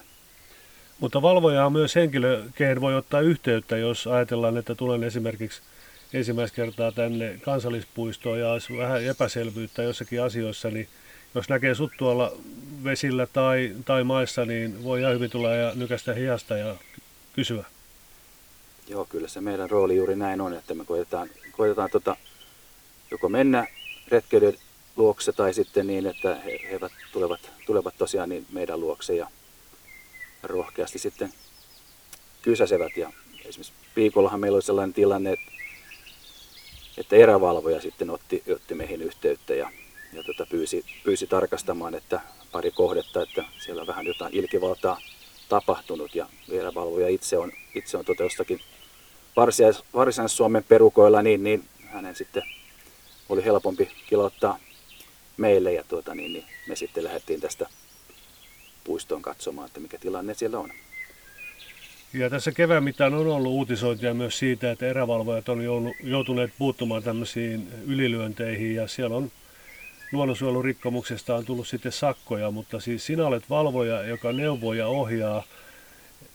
Mutta 0.99 1.21
valvoja 1.21 1.65
on 1.65 1.73
myös 1.73 1.95
henkilö, 1.95 2.43
kehen 2.55 2.81
voi 2.81 2.95
ottaa 2.95 3.21
yhteyttä, 3.21 3.77
jos 3.77 4.07
ajatellaan, 4.07 4.57
että 4.57 4.75
tulen 4.75 5.03
esimerkiksi 5.03 5.61
ensimmäistä 6.13 6.55
kertaa 6.55 6.91
tänne 6.91 7.39
kansallispuistoon 7.41 8.39
ja 8.39 8.51
olisi 8.51 8.77
vähän 8.77 9.03
epäselvyyttä 9.03 9.83
jossakin 9.83 10.23
asioissa, 10.23 10.69
niin 10.69 10.87
jos 11.35 11.49
näkee 11.49 11.75
sut 11.75 11.91
tuolla 11.97 12.31
vesillä 12.83 13.27
tai, 13.27 13.75
tai 13.85 14.03
maissa, 14.03 14.45
niin 14.45 14.83
voi 14.83 14.99
ihan 14.99 15.13
hyvin 15.13 15.29
tulla 15.29 15.53
ja 15.53 15.71
nykästä 15.75 16.13
hiasta 16.13 16.57
ja 16.57 16.75
kysyä. 17.33 17.65
Joo, 18.87 19.05
kyllä 19.05 19.27
se 19.27 19.41
meidän 19.41 19.69
rooli 19.69 19.95
juuri 19.95 20.15
näin 20.15 20.41
on, 20.41 20.53
että 20.53 20.73
me 20.73 20.85
koitetaan, 20.85 21.29
koitetaan 21.51 21.89
tota, 21.89 22.15
joko 23.11 23.29
mennä 23.29 23.67
retkeilijöiden 24.07 24.59
luokse 24.95 25.31
tai 25.31 25.53
sitten 25.53 25.87
niin, 25.87 26.05
että 26.05 26.35
he, 26.35 26.59
he 26.71 26.79
tulevat, 27.11 27.41
tulevat 27.65 27.97
tosiaan 27.97 28.29
niin 28.29 28.45
meidän 28.51 28.79
luokse 28.79 29.15
ja 29.15 29.27
rohkeasti 30.43 30.99
sitten 30.99 31.33
kysäsevät. 32.41 32.97
Ja 32.97 33.11
esimerkiksi 33.45 33.73
viikollahan 33.95 34.39
meillä 34.39 34.55
oli 34.55 34.61
sellainen 34.61 34.93
tilanne, 34.93 35.33
että, 35.33 35.56
että 36.97 37.15
erävalvoja 37.15 37.81
sitten 37.81 38.09
otti, 38.09 38.43
otti 38.55 38.75
meihin 38.75 39.01
yhteyttä 39.01 39.55
ja 39.55 39.71
ja 40.13 40.23
tota 40.23 40.45
pyysi, 40.45 40.85
pyysi 41.03 41.27
tarkastamaan, 41.27 41.95
että 41.95 42.21
pari 42.51 42.71
kohdetta, 42.71 43.21
että 43.21 43.43
siellä 43.59 43.81
on 43.81 43.87
vähän 43.87 44.05
jotain 44.05 44.35
ilkivaltaa 44.35 45.01
tapahtunut 45.49 46.15
ja 46.15 46.29
vieravalvoja 46.49 47.07
itse 47.07 47.37
on, 47.37 47.51
itse 47.75 47.97
on 47.97 48.05
toteustakin 48.05 48.59
Varsinais, 49.35 49.83
Varsinais-Suomen 49.93 50.63
perukoilla, 50.63 51.21
niin, 51.21 51.43
niin 51.43 51.65
hänen 51.85 52.15
sitten 52.15 52.43
oli 53.29 53.45
helpompi 53.45 53.89
kilottaa 54.09 54.59
meille 55.37 55.73
ja 55.73 55.83
tuota, 55.83 56.15
niin, 56.15 56.33
niin 56.33 56.45
me 56.67 56.75
sitten 56.75 57.03
lähdettiin 57.03 57.41
tästä 57.41 57.69
puistoon 58.83 59.21
katsomaan, 59.21 59.67
että 59.67 59.79
mikä 59.79 59.97
tilanne 59.97 60.33
siellä 60.33 60.59
on. 60.59 60.71
Ja 62.13 62.29
tässä 62.29 62.51
kevään 62.51 62.83
mittaan 62.83 63.13
on 63.13 63.27
ollut 63.27 63.51
uutisointia 63.51 64.13
myös 64.13 64.39
siitä, 64.39 64.71
että 64.71 64.85
erävalvojat 64.85 65.49
on 65.49 65.61
joutuneet 66.03 66.51
puuttumaan 66.57 67.03
tämmöisiin 67.03 67.67
ylilyönteihin 67.87 68.75
ja 68.75 68.87
siellä 68.87 69.15
on 69.15 69.31
luonnonsuojelurikkomuksesta 70.11 71.35
on 71.35 71.45
tullut 71.45 71.67
sitten 71.67 71.91
sakkoja, 71.91 72.51
mutta 72.51 72.79
siis 72.79 73.05
sinä 73.05 73.27
olet 73.27 73.49
valvoja, 73.49 74.01
joka 74.01 74.33
neuvoo 74.33 74.73
ja 74.73 74.87
ohjaa, 74.87 75.43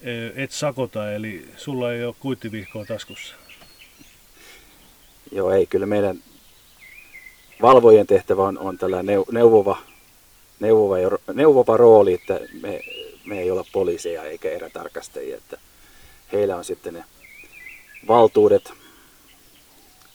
e, 0.00 0.12
et 0.44 0.50
sakota, 0.50 1.12
eli 1.12 1.48
sulla 1.56 1.92
ei 1.92 2.04
ole 2.04 2.14
kuittivihkoa 2.20 2.84
taskussa. 2.84 3.34
Joo, 5.32 5.50
ei, 5.50 5.66
kyllä 5.66 5.86
meidän 5.86 6.18
valvojen 7.62 8.06
tehtävä 8.06 8.42
on, 8.42 8.58
on 8.58 8.78
tällainen 8.78 9.16
neuvova, 9.32 9.78
neuvova, 10.60 10.96
neuvova 11.34 11.76
rooli, 11.76 12.14
että 12.14 12.40
me, 12.62 12.80
me 13.26 13.40
ei 13.40 13.50
olla 13.50 13.64
poliiseja 13.72 14.22
eikä 14.22 14.50
erätarkastajia, 14.50 15.36
että 15.36 15.58
heillä 16.32 16.56
on 16.56 16.64
sitten 16.64 16.94
ne 16.94 17.04
valtuudet 18.08 18.72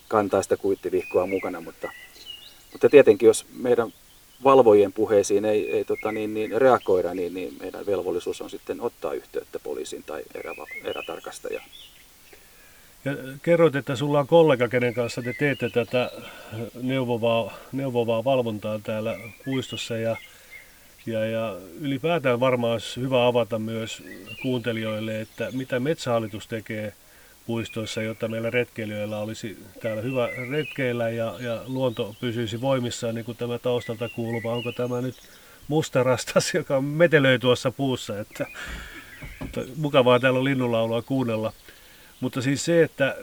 kantaa 0.08 0.44
sitä 0.44 0.58
kuittivihkoa 0.58 1.28
mukana, 1.28 1.62
mutta 1.62 1.92
mutta 2.72 2.90
tietenkin, 2.90 3.28
jos 3.28 3.46
meidän 3.54 3.94
valvojien 4.44 4.94
puheisiin 4.94 5.46
ei, 5.46 5.72
ei 5.72 5.86
tota, 5.86 6.12
niin, 6.12 6.34
niin 6.34 6.62
reagoida, 6.62 7.14
niin, 7.14 7.34
niin 7.34 7.58
meidän 7.60 7.86
velvollisuus 7.86 8.42
on 8.42 8.50
sitten 8.50 8.82
ottaa 8.82 9.14
yhteyttä 9.14 9.60
poliisiin 9.60 10.04
tai 10.04 10.24
erä, 10.36 10.52
erätarkastajaan. 10.84 11.66
Ja 13.06 13.12
kerroit, 13.42 13.76
että 13.76 13.96
sulla 13.96 14.20
on 14.20 14.28
kollega, 14.28 14.68
kenen 14.68 14.94
kanssa 14.94 15.22
te 15.22 15.34
teette 15.40 15.70
tätä 15.70 16.12
neuvovaa, 16.82 17.54
neuvovaa 17.72 18.24
valvontaa 18.24 18.80
täällä 18.84 19.18
puistossa. 19.46 19.98
Ja, 19.98 20.18
ja, 21.08 21.26
ja 21.26 21.56
ylipäätään 21.80 22.40
varmaan 22.40 22.74
olisi 22.74 23.02
hyvä 23.02 23.28
avata 23.28 23.60
myös 23.60 24.04
kuuntelijoille, 24.42 25.22
että 25.22 25.50
mitä 25.52 25.80
Metsähallitus 25.80 26.48
tekee 26.48 26.94
puistoissa, 27.46 28.02
jotta 28.02 28.28
meillä 28.28 28.50
retkeilijöillä 28.50 29.18
olisi 29.18 29.64
täällä 29.82 30.02
hyvä 30.02 30.30
retkeillä 30.50 31.10
ja, 31.10 31.36
ja 31.40 31.62
luonto 31.66 32.16
pysyisi 32.22 32.62
voimissaan, 32.62 33.16
niin 33.16 33.26
kuin 33.26 33.38
tämä 33.38 33.60
taustalta 33.60 34.10
kuuluva. 34.10 34.54
Onko 34.54 34.72
tämä 34.72 35.02
nyt 35.02 35.16
mustarastas, 35.68 36.54
joka 36.54 36.82
metelöi 36.82 37.40
tuossa 37.40 37.72
puussa, 37.72 38.20
että, 38.20 38.48
että 39.46 39.62
mukavaa 39.76 40.20
täällä 40.20 40.40
on 40.40 40.46
linnunlaulua 40.46 41.02
kuunnella. 41.02 41.54
Mutta 42.20 42.42
siis 42.42 42.66
se, 42.66 42.84
että 42.84 43.16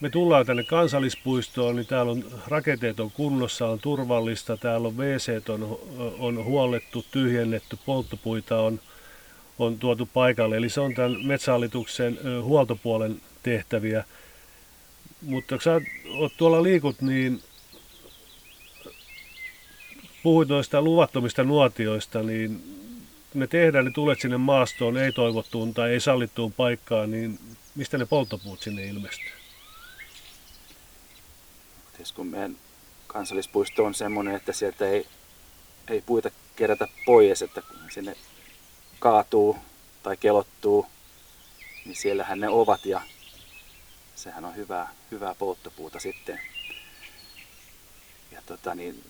me 0.00 0.10
tullaan 0.10 0.46
tänne 0.46 0.64
kansallispuistoon, 0.64 1.76
niin 1.76 1.86
täällä 1.86 2.12
on 2.12 2.24
rakenteet 2.48 3.00
on 3.00 3.10
kunnossa, 3.10 3.66
on 3.66 3.78
turvallista, 3.78 4.56
täällä 4.56 4.88
on 4.88 4.96
WC 4.96 5.48
on, 5.48 5.78
on 6.18 6.44
huollettu, 6.44 7.04
tyhjennetty, 7.10 7.78
polttopuita 7.86 8.60
on, 8.60 8.80
on 9.58 9.78
tuotu 9.78 10.08
paikalle. 10.14 10.56
Eli 10.56 10.68
se 10.68 10.80
on 10.80 10.94
tämän 10.94 11.26
metsähallituksen 11.26 12.18
huoltopuolen 12.42 13.20
tehtäviä. 13.42 14.04
Mutta 15.22 15.54
kun 15.54 15.62
sä 15.62 15.80
oot 16.10 16.32
tuolla 16.36 16.62
liikut, 16.62 17.02
niin 17.02 17.42
puhuit 20.22 20.48
noista 20.48 20.82
luvattomista 20.82 21.44
nuotioista, 21.44 22.22
niin 22.22 22.62
ne 23.34 23.46
tehdään, 23.46 23.84
ne 23.84 23.90
tulet 23.90 24.20
sinne 24.20 24.36
maastoon 24.36 24.96
ei 24.96 25.12
toivottuun 25.12 25.74
tai 25.74 25.90
ei 25.90 26.00
sallittuun 26.00 26.52
paikkaan, 26.52 27.10
niin 27.10 27.38
mistä 27.74 27.98
ne 27.98 28.06
polttopuut 28.06 28.60
sinne 28.60 28.86
ilmestyy? 28.86 29.45
Ties 31.96 32.12
kun 32.12 32.26
meidän 32.26 32.56
kansallispuisto 33.06 33.84
on 33.84 33.94
semmoinen, 33.94 34.34
että 34.34 34.52
sieltä 34.52 34.88
ei, 34.88 35.06
ei 35.88 36.00
puita 36.00 36.30
kerätä 36.56 36.88
pois, 37.06 37.42
että 37.42 37.62
kun 37.62 37.78
sinne 37.90 38.16
kaatuu 38.98 39.56
tai 40.02 40.16
kelottuu, 40.16 40.86
niin 41.84 41.96
siellähän 41.96 42.40
ne 42.40 42.48
ovat 42.48 42.86
ja 42.86 43.00
sehän 44.14 44.44
on 44.44 44.56
hyvää, 44.56 44.94
hyvää 45.10 45.34
polttopuuta 45.34 46.00
sitten. 46.00 46.40
Ja 48.32 48.42
tota, 48.46 48.74
niin, 48.74 49.04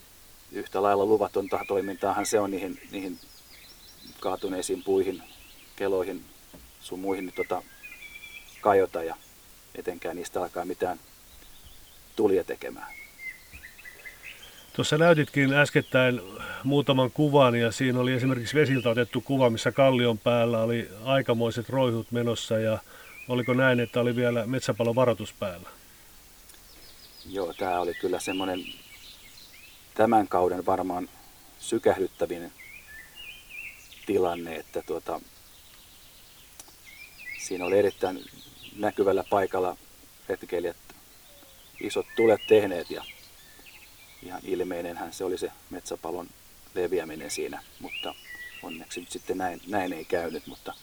yhtä 0.53 0.83
lailla 0.83 1.07
luvatonta 1.07 1.65
toimintaahan 1.69 2.27
se 2.27 2.41
on 2.41 2.51
niihin, 2.51 2.81
niihin 2.91 3.21
kaatuneisiin 4.21 4.83
puihin, 4.83 5.23
keloihin, 5.77 6.25
sun 6.81 7.01
muihin 7.01 7.27
niin 7.27 7.35
tota, 7.35 7.63
kajota 8.61 9.03
ja 9.03 9.17
etenkään 9.75 10.17
niistä 10.17 10.43
alkaa 10.43 10.65
mitään 10.65 11.01
tulia 12.17 12.45
tekemään. 12.45 12.97
Tuossa 14.73 14.99
näytitkin 14.99 15.53
äskettäin 15.53 16.21
muutaman 16.65 17.11
kuvan 17.11 17.55
ja 17.55 17.73
siinä 17.73 18.01
oli 18.01 18.13
esimerkiksi 18.13 18.57
vesiltä 18.57 18.91
otettu 18.91 19.21
kuva, 19.21 19.51
missä 19.51 19.73
kallion 19.73 20.19
päällä 20.19 20.63
oli 20.63 20.89
aikamoiset 21.05 21.69
roihut 21.69 22.13
menossa 22.13 22.59
ja 22.59 22.79
oliko 23.29 23.55
näin, 23.55 23.81
että 23.81 24.01
oli 24.01 24.17
vielä 24.17 24.47
metsäpalon 24.47 24.95
varoitus 24.95 25.33
päällä? 25.33 25.69
Joo, 27.31 27.53
tämä 27.53 27.81
oli 27.81 27.95
kyllä 27.95 28.21
semmoinen 28.21 28.65
tämän 29.95 30.29
kauden 30.29 30.67
varmaan 30.67 31.09
sykähdyttävin 31.59 32.53
tilanne, 34.07 34.57
että 34.57 34.83
tuota, 34.83 35.21
siinä 37.39 37.65
oli 37.65 37.79
erittäin 37.79 38.25
näkyvällä 38.77 39.25
paikalla 39.31 39.77
retkeilijät 40.29 40.86
isot 41.81 42.07
tulet 42.17 42.41
tehneet 42.49 42.91
ja 42.91 43.05
ihan 44.23 44.41
ilmeinenhän 44.45 45.13
se 45.13 45.25
oli 45.25 45.39
se 45.39 45.53
metsäpalon 45.71 46.29
leviäminen 46.75 47.31
siinä, 47.31 47.63
mutta 47.81 48.15
onneksi 48.63 49.01
nyt 49.01 49.11
sitten 49.11 49.39
näin, 49.39 49.61
näin 49.67 49.93
ei 49.93 50.05
käynyt, 50.05 50.47
mutta 50.47 50.75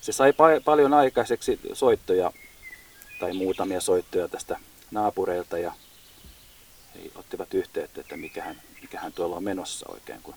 se 0.00 0.12
sai 0.12 0.30
pa- 0.30 0.62
paljon 0.64 0.94
aikaiseksi 0.94 1.60
soittoja 1.72 2.32
tai 3.20 3.32
muutamia 3.32 3.80
soittoja 3.80 4.28
tästä 4.28 4.56
naapureilta 4.90 5.58
ja 5.58 5.72
he 6.94 7.10
ottivat 7.14 7.54
yhteyttä, 7.54 8.00
että 8.00 8.16
mikähän, 8.16 8.62
mikähän 8.80 9.12
tuolla 9.12 9.36
on 9.36 9.44
menossa 9.44 9.86
oikein, 9.88 10.20
kun 10.22 10.34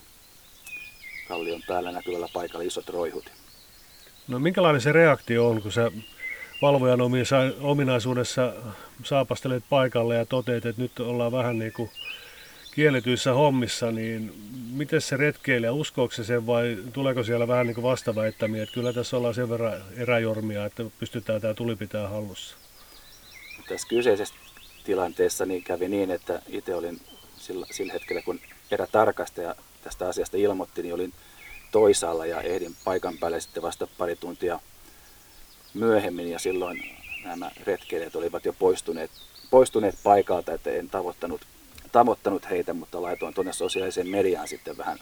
kallion 1.28 1.62
päällä 1.67 1.91
näkyvällä 1.91 2.28
paikalla 2.34 2.65
isot 2.65 2.89
roihut. 2.89 3.32
No 4.28 4.39
minkälainen 4.39 4.82
se 4.82 4.91
reaktio 4.91 5.49
on, 5.49 5.62
kun 5.62 5.71
sä 5.71 5.91
valvojan 6.63 6.99
ominaisuudessa 7.62 8.54
saapastelet 9.04 9.63
paikalle 9.69 10.15
ja 10.15 10.26
toteat, 10.26 10.65
että 10.65 10.82
nyt 10.82 10.99
ollaan 10.99 11.32
vähän 11.32 11.60
niin 11.60 11.73
kuin 11.73 11.89
kielletyissä 12.76 13.34
hommissa, 13.34 13.91
niin 13.91 14.34
miten 14.73 15.02
se 15.02 15.17
retkeilee, 15.17 15.69
uskooko 15.69 16.13
se 16.13 16.23
sen 16.23 16.47
vai 16.47 16.78
tuleeko 16.93 17.23
siellä 17.23 17.47
vähän 17.47 17.67
niin 17.67 17.76
kuin 17.76 17.84
vastaväittämiä, 17.84 18.63
että 18.63 18.73
kyllä 18.73 18.93
tässä 18.93 19.17
ollaan 19.17 19.34
sen 19.34 19.49
verran 19.49 19.82
eräjormia, 19.97 20.65
että 20.65 20.84
pystytään 20.99 21.41
tämä 21.41 21.54
tuli 21.54 21.76
pitää 21.76 22.08
hallussa? 22.08 22.56
Tässä 23.69 23.88
kyseisessä 23.88 24.36
tilanteessa 24.84 25.45
niin 25.45 25.63
kävi 25.63 25.88
niin, 25.88 26.12
että 26.12 26.41
itse 26.47 26.76
olin 26.76 27.02
sillä, 27.38 27.65
sillä 27.71 27.93
hetkellä, 27.93 28.21
kun 28.21 28.39
erätarkastaja 28.71 29.56
tästä 29.84 30.08
asiasta 30.08 30.38
ilmoitti, 30.38 30.82
niin 30.82 30.93
olin 30.93 31.13
toisaalla 31.71 32.26
ja 32.26 32.41
ehdin 32.41 32.76
paikan 32.84 33.17
päälle 33.17 33.41
sitten 33.41 33.63
vasta 33.63 33.88
pari 33.97 34.15
tuntia 34.15 34.60
myöhemmin 35.74 36.30
ja 36.30 36.40
silloin 36.40 36.84
nämä 37.24 37.52
retkeilijät 37.64 38.16
olivat 38.16 38.46
jo 38.46 38.54
poistuneet, 38.54 39.12
poistuneet 39.50 39.96
paikalta, 40.04 40.54
että 40.54 40.72
en 40.72 40.90
tavoittanut, 40.90 41.42
tavoittanut 41.92 42.50
heitä, 42.50 42.74
mutta 42.74 43.02
laitoin 43.02 43.34
tuonne 43.34 43.54
sosiaaliseen 43.54 44.08
mediaan 44.08 44.48
sitten 44.48 44.78
vähän, 44.78 45.00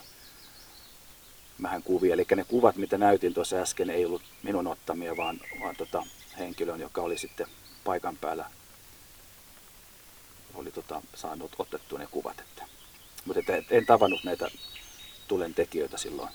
vähän 1.62 1.82
kuvia. 1.82 2.14
Eli 2.14 2.26
ne 2.36 2.44
kuvat, 2.44 2.76
mitä 2.76 2.98
näytin 2.98 3.34
tuossa 3.34 3.56
äsken, 3.56 3.90
ei 3.90 4.04
ollut 4.04 4.22
minun 4.42 4.66
ottamia, 4.66 5.16
vaan, 5.16 5.40
vaan 5.60 5.76
tota, 5.76 6.02
henkilön, 6.38 6.80
joka 6.80 7.02
oli 7.02 7.18
sitten 7.18 7.46
paikan 7.84 8.16
päällä 8.16 8.44
oli 10.54 10.70
tota, 10.70 11.02
saanut 11.14 11.52
otettua 11.58 11.98
ne 11.98 12.06
kuvat. 12.10 12.40
Että. 12.40 12.64
Mutta 13.24 13.40
että 13.40 13.74
en 13.74 13.86
tavannut 13.86 14.24
näitä 14.24 14.50
tulen 15.28 15.54
tekijöitä 15.54 15.98
silloin. 15.98 16.28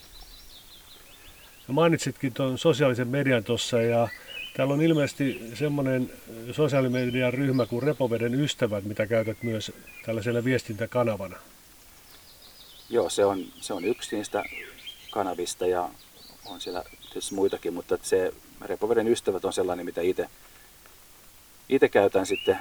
No 1.67 1.73
mainitsitkin 1.73 2.34
tuon 2.34 2.58
sosiaalisen 2.58 3.08
median 3.08 3.43
tuossa 3.43 3.82
ja 3.82 4.08
täällä 4.57 4.73
on 4.73 4.81
ilmeisesti 4.81 5.41
semmoinen 5.53 6.11
sosiaalimedian 6.51 7.33
ryhmä 7.33 7.65
kuin 7.65 7.83
Repoveden 7.83 8.35
ystävät, 8.35 8.83
mitä 8.83 9.07
käytät 9.07 9.37
myös 9.43 9.71
tällaisena 10.05 10.43
viestintäkanavana. 10.43 11.37
Joo, 12.89 13.09
se 13.09 13.25
on, 13.25 13.45
se 13.61 13.73
on 13.73 13.85
yksi 13.85 14.15
niistä 14.15 14.43
kanavista 15.11 15.67
ja 15.67 15.89
on 16.45 16.61
siellä 16.61 16.83
tietysti 17.01 17.35
muitakin, 17.35 17.73
mutta 17.73 17.97
se 18.01 18.33
Repoveden 18.61 19.07
ystävät 19.07 19.45
on 19.45 19.53
sellainen, 19.53 19.85
mitä 19.85 20.01
itse 20.01 20.29
itse 21.69 21.89
käytän 21.89 22.25
sitten, 22.25 22.59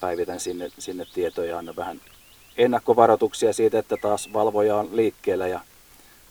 päivitän 0.00 0.40
sinne, 0.40 0.70
sinne 0.78 1.06
tietoja 1.14 1.50
ja 1.50 1.58
annan 1.58 1.76
vähän 1.76 2.00
ennakkovaroituksia 2.56 3.52
siitä, 3.52 3.78
että 3.78 3.96
taas 3.96 4.32
valvoja 4.32 4.76
on 4.76 4.96
liikkeellä 4.96 5.46
ja 5.46 5.60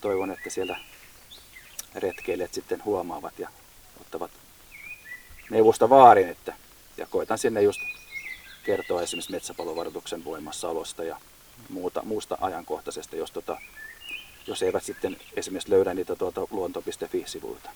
toivon, 0.01 0.31
että 0.31 0.49
siellä 0.49 0.79
retkeilijät 1.95 2.53
sitten 2.53 2.85
huomaavat 2.85 3.39
ja 3.39 3.49
ottavat 4.15 4.31
neuvosta 5.49 5.89
vaarin, 5.89 6.29
että, 6.29 6.53
ja 6.97 7.07
koitan 7.09 7.37
sinne 7.37 7.61
just 7.61 7.81
kertoa 8.65 9.01
esimerkiksi 9.01 9.31
metsäpalovaroituksen 9.31 10.25
voimassaolosta 10.25 11.03
ja 11.03 11.17
muuta, 11.69 12.01
muusta 12.05 12.37
ajankohtaisesta, 12.41 13.15
jos, 13.15 13.31
tota, 13.31 13.57
jos 14.47 14.63
eivät 14.63 14.83
sitten 14.83 15.17
esimerkiksi 15.35 15.71
löydä 15.71 15.93
niitä 15.93 16.15
tuolta 16.15 16.47
luonto.fi-sivuilta. 16.51 17.69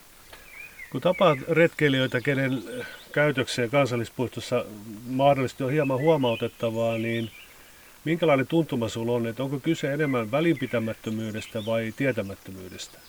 Kun 0.92 1.02
tapaat 1.02 1.40
retkeilijöitä, 1.50 2.22
kenen 2.22 2.64
käytökseen 3.12 3.70
kansallispuistossa 3.70 4.66
mahdollisesti 5.06 5.64
on 5.64 5.72
hieman 5.72 6.00
huomautettavaa, 6.00 6.98
niin 6.98 7.32
minkälainen 8.06 8.48
tuntuma 8.48 8.90
sulla 8.90 9.12
on, 9.12 9.28
että 9.28 9.44
onko 9.44 9.60
kyse 9.60 9.94
enemmän 9.94 10.32
välinpitämättömyydestä 10.32 11.66
vai 11.66 11.94
tietämättömyydestä? 11.98 13.00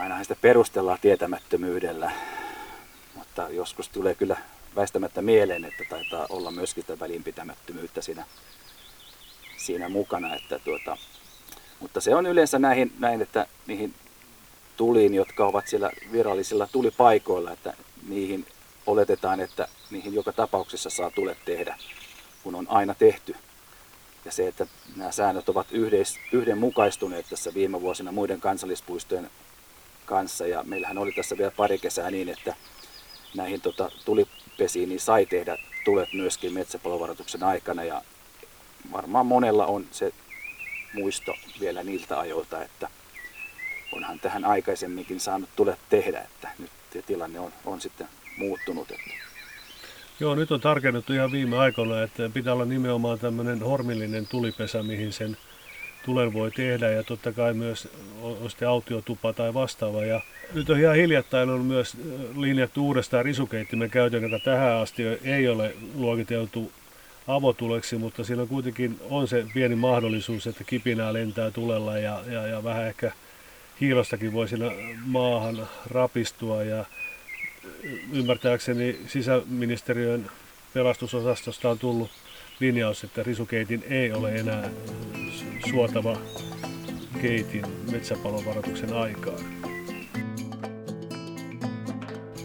Aina 0.00 0.22
sitä 0.22 0.36
perustellaan 0.40 0.98
tietämättömyydellä, 1.00 2.12
mutta 3.14 3.48
joskus 3.48 3.88
tulee 3.88 4.14
kyllä 4.14 4.36
väistämättä 4.76 5.22
mieleen, 5.22 5.64
että 5.64 5.84
taitaa 5.90 6.26
olla 6.28 6.50
myöskin 6.50 6.82
sitä 6.82 6.98
välinpitämättömyyttä 6.98 8.02
siinä, 8.02 8.26
siinä 9.56 9.88
mukana. 9.88 10.34
Että 10.34 10.58
tuota, 10.58 10.96
mutta 11.80 12.00
se 12.00 12.14
on 12.14 12.26
yleensä 12.26 12.58
näihin, 12.58 12.92
näin, 12.98 13.22
että 13.22 13.46
niihin 13.66 13.94
tuliin, 14.76 15.14
jotka 15.14 15.46
ovat 15.46 15.68
siellä 15.68 15.90
virallisilla 16.12 16.68
tulipaikoilla, 16.72 17.52
että 17.52 17.74
niihin 18.08 18.46
oletetaan, 18.86 19.40
että 19.40 19.68
niihin 19.90 20.14
joka 20.14 20.32
tapauksessa 20.32 20.90
saa 20.90 21.10
tulet 21.10 21.38
tehdä, 21.44 21.78
kun 22.42 22.54
on 22.54 22.66
aina 22.68 22.94
tehty. 22.94 23.36
Ja 24.24 24.32
se, 24.32 24.48
että 24.48 24.66
nämä 24.96 25.12
säännöt 25.12 25.48
ovat 25.48 25.66
yhdes, 25.70 26.18
yhdenmukaistuneet 26.32 27.26
tässä 27.30 27.54
viime 27.54 27.80
vuosina 27.80 28.12
muiden 28.12 28.40
kansallispuistojen 28.40 29.30
kanssa. 30.06 30.46
Ja 30.46 30.62
meillähän 30.62 30.98
oli 30.98 31.12
tässä 31.12 31.38
vielä 31.38 31.52
pari 31.56 31.78
kesää 31.78 32.10
niin, 32.10 32.28
että 32.28 32.54
näihin 33.34 33.60
tota, 33.60 33.90
tulipesiin, 34.04 34.88
niin 34.88 35.00
sai 35.00 35.26
tehdä 35.26 35.58
tulet 35.84 36.12
myöskin 36.12 36.52
metsäpalovaroituksen 36.52 37.42
aikana 37.42 37.84
ja 37.84 38.02
varmaan 38.92 39.26
monella 39.26 39.66
on 39.66 39.86
se 39.90 40.12
muisto 40.94 41.34
vielä 41.60 41.82
niiltä 41.82 42.20
ajoilta, 42.20 42.62
että 42.62 42.88
onhan 43.92 44.20
tähän 44.20 44.44
aikaisemminkin 44.44 45.20
saanut 45.20 45.48
tulet 45.56 45.78
tehdä, 45.88 46.20
että 46.20 46.48
nyt 46.58 46.70
tilanne 47.06 47.40
on, 47.40 47.52
on 47.64 47.80
sitten 47.80 48.08
muuttunut. 48.36 48.90
Että. 48.90 49.10
Joo, 50.20 50.34
nyt 50.34 50.52
on 50.52 50.60
tarkennettu 50.60 51.12
ihan 51.12 51.32
viime 51.32 51.58
aikoina, 51.58 52.02
että 52.02 52.30
pitää 52.34 52.52
olla 52.52 52.64
nimenomaan 52.64 53.18
tämmöinen 53.18 53.60
hormillinen 53.60 54.26
tulipesä, 54.26 54.82
mihin 54.82 55.12
sen 55.12 55.36
tulen 56.04 56.32
voi 56.32 56.50
tehdä 56.50 56.90
ja 56.90 57.02
totta 57.02 57.32
kai 57.32 57.54
myös 57.54 57.88
on 58.22 58.50
sitten 58.50 58.68
autiotupa 58.68 59.32
tai 59.32 59.54
vastaava. 59.54 60.04
Ja 60.04 60.20
nyt 60.54 60.70
on 60.70 60.80
ihan 60.80 60.96
hiljattain 60.96 61.50
on 61.50 61.64
myös 61.64 61.96
linjattu 62.36 62.86
uudestaan 62.86 63.24
risukeittimen 63.24 63.90
käytön, 63.90 64.22
joka 64.22 64.38
tähän 64.38 64.72
asti 64.72 65.02
ei 65.24 65.48
ole 65.48 65.74
luokiteltu 65.94 66.72
avotuleksi, 67.28 67.96
mutta 67.96 68.24
siinä 68.24 68.46
kuitenkin 68.46 69.00
on 69.10 69.28
se 69.28 69.46
pieni 69.54 69.76
mahdollisuus, 69.76 70.46
että 70.46 70.64
kipinää 70.64 71.12
lentää 71.12 71.50
tulella 71.50 71.98
ja, 71.98 72.22
ja, 72.30 72.46
ja 72.46 72.64
vähän 72.64 72.86
ehkä 72.86 73.12
hiilostakin 73.80 74.32
voi 74.32 74.48
siinä 74.48 74.70
maahan 75.06 75.68
rapistua 75.90 76.62
ja 76.62 76.84
ymmärtääkseni 78.12 79.00
sisäministeriön 79.06 80.30
pelastusosastosta 80.74 81.70
on 81.70 81.78
tullut 81.78 82.10
linjaus, 82.62 83.04
että 83.04 83.22
risukeitin 83.22 83.84
ei 83.90 84.12
ole 84.12 84.34
enää 84.34 84.70
suotava 85.70 86.16
keitin 87.22 87.64
metsäpalovaroituksen 87.92 88.92
aikaan. 88.92 89.40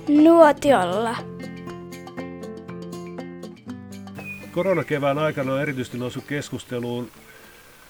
Nuotiolla. 0.07 1.15
Koronakevään 4.51 5.17
aikana 5.17 5.53
on 5.53 5.61
erityisesti 5.61 5.97
noussut 5.97 6.23
keskusteluun 6.27 7.11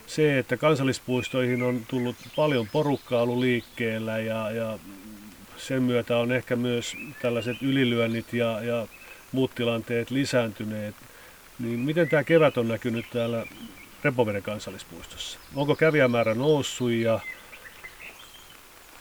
se, 0.08 0.40
että 0.40 0.58
kansallispuistoihin 0.58 1.64
on 1.64 1.82
tullut 1.88 2.16
paljon 2.36 2.68
porukkaa 2.72 3.22
ollut 3.22 3.38
liikkeellä 3.38 4.18
ja, 4.18 4.52
ja 4.52 4.80
sen 5.58 5.84
myötä 5.84 6.18
on 6.18 6.32
ehkä 6.32 6.56
myös 6.56 6.96
tällaiset 7.22 7.62
ylilyönnit 7.62 8.34
ja, 8.34 8.62
ja 8.62 8.88
muut 9.32 9.56
tilanteet 9.56 10.12
lisääntyneet. 10.12 10.96
Niin 11.60 11.80
miten 11.80 12.10
tämä 12.10 12.24
kevät 12.24 12.58
on 12.58 12.68
näkynyt 12.68 13.06
täällä 13.14 13.46
Repoveden 14.04 14.44
kansallispuistossa? 14.44 15.40
Onko 15.56 15.76
kävijämäärä 15.76 16.36
noussut 16.36 16.92
ja 16.92 17.20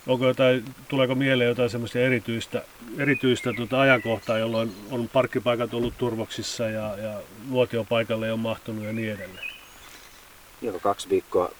onko 0.06 0.26
jotain, 0.26 0.64
tuleeko 0.88 1.14
mieleen 1.14 1.48
jotain 1.48 1.70
semmoista 1.70 1.98
erityistä, 1.98 2.62
erityistä 2.98 3.52
tuota 3.52 3.80
ajankohtaa, 3.80 4.38
jolloin 4.38 4.76
on 4.90 5.08
parkkipaikat 5.08 5.74
ollut 5.74 5.98
turvoksissa 5.98 6.64
ja, 6.64 6.96
ja 6.98 7.20
nuotiopaikalle 7.48 8.32
on 8.32 8.40
mahtunut 8.40 8.84
ja 8.84 8.92
niin 8.92 9.12
edelleen? 9.12 9.46
Joo, 10.62 10.78
kaksi 10.78 11.08
viikkoa, 11.08 11.52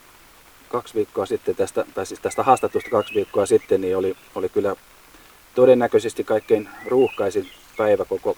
kaksi 0.69 0.95
viikkoa 0.95 1.27
sitten 1.27 1.57
tästä, 1.57 1.85
tai 1.95 2.07
siis 2.07 2.21
tästä 2.21 2.43
haastattelusta 2.43 2.91
kaksi 2.91 3.15
viikkoa 3.15 3.47
sitten, 3.47 3.81
niin 3.81 3.97
oli, 3.97 4.17
oli 4.35 4.49
kyllä 4.49 4.77
todennäköisesti 5.55 6.25
kaikkein 6.25 6.69
ruuhkaisin 6.87 7.51
päivä 7.77 8.05
koko 8.05 8.37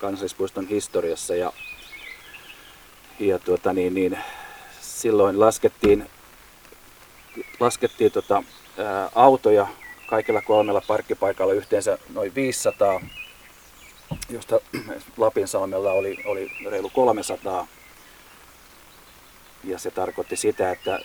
kansallispuiston 0.00 0.68
historiassa. 0.68 1.34
Ja, 1.34 1.52
ja 3.18 3.38
tuota, 3.38 3.72
niin, 3.72 3.94
niin, 3.94 4.18
silloin 4.80 5.40
laskettiin, 5.40 6.10
laskettiin 7.60 8.12
tota, 8.12 8.42
ää, 8.78 9.10
autoja 9.14 9.66
kaikilla 10.06 10.42
kolmella 10.42 10.82
parkkipaikalla 10.86 11.52
yhteensä 11.52 11.98
noin 12.14 12.34
500, 12.34 13.00
josta 14.30 14.60
Lapinsalmella 15.16 15.92
oli, 15.92 16.22
oli 16.24 16.50
reilu 16.70 16.90
300. 16.90 17.66
Ja 19.64 19.78
se 19.78 19.90
tarkoitti 19.90 20.36
sitä, 20.36 20.70
että 20.70 20.98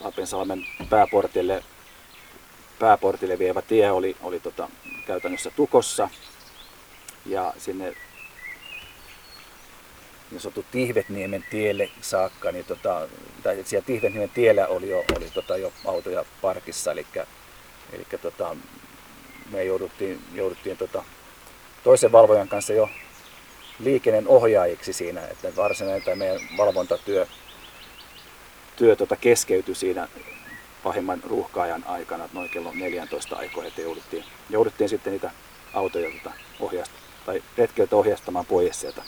Lapinsalmen 0.00 0.66
pääportille, 0.90 1.62
pääportille 2.78 3.38
vievä 3.38 3.62
tie 3.62 3.90
oli, 3.90 4.16
oli 4.22 4.40
tota, 4.40 4.68
käytännössä 5.06 5.50
tukossa. 5.50 6.08
Ja 7.26 7.54
sinne 7.58 7.94
niin 10.30 10.40
sanottu 10.40 10.64
Tihvetniemen 10.70 11.44
tielle 11.50 11.90
saakka, 12.00 12.52
niin 12.52 12.64
tota, 12.64 13.08
tai 13.42 13.62
siellä 13.64 13.86
Tihvetniemen 13.86 14.30
tiellä 14.30 14.66
oli 14.66 14.90
jo, 14.90 15.04
oli 15.16 15.30
tota 15.34 15.56
jo 15.56 15.72
autoja 15.84 16.24
parkissa, 16.42 16.92
eli, 16.92 17.06
eli 17.92 18.06
tota, 18.22 18.56
me 19.50 19.64
jouduttiin, 19.64 20.20
jouduttiin 20.34 20.76
tota, 20.76 21.04
toisen 21.84 22.12
valvojan 22.12 22.48
kanssa 22.48 22.72
jo 22.72 22.88
liikennenohjaajiksi 23.78 24.92
siinä, 24.92 25.26
että 25.26 25.56
varsinainen 25.56 26.02
tämä 26.02 26.16
meidän 26.16 26.40
valvontatyö 26.56 27.26
työ 28.76 28.96
tota 28.96 29.16
keskeytyi 29.16 29.74
siinä 29.74 30.08
pahimman 30.82 31.22
ruuhkaajan 31.24 31.84
aikana, 31.86 32.28
noin 32.32 32.50
kello 32.50 32.72
14 32.74 33.36
aikoina, 33.36 33.68
että 33.68 33.80
jouduttiin, 33.80 34.24
jouduttiin 34.50 34.88
sitten 34.88 35.12
niitä 35.12 35.30
autoja 35.74 36.10
tota 36.10 36.32
ohjast, 36.60 36.92
tai 37.26 37.42
retkeiltä 37.58 37.96
ohjastamaan 37.96 38.46
pois 38.46 38.80
sieltä 38.80 39.02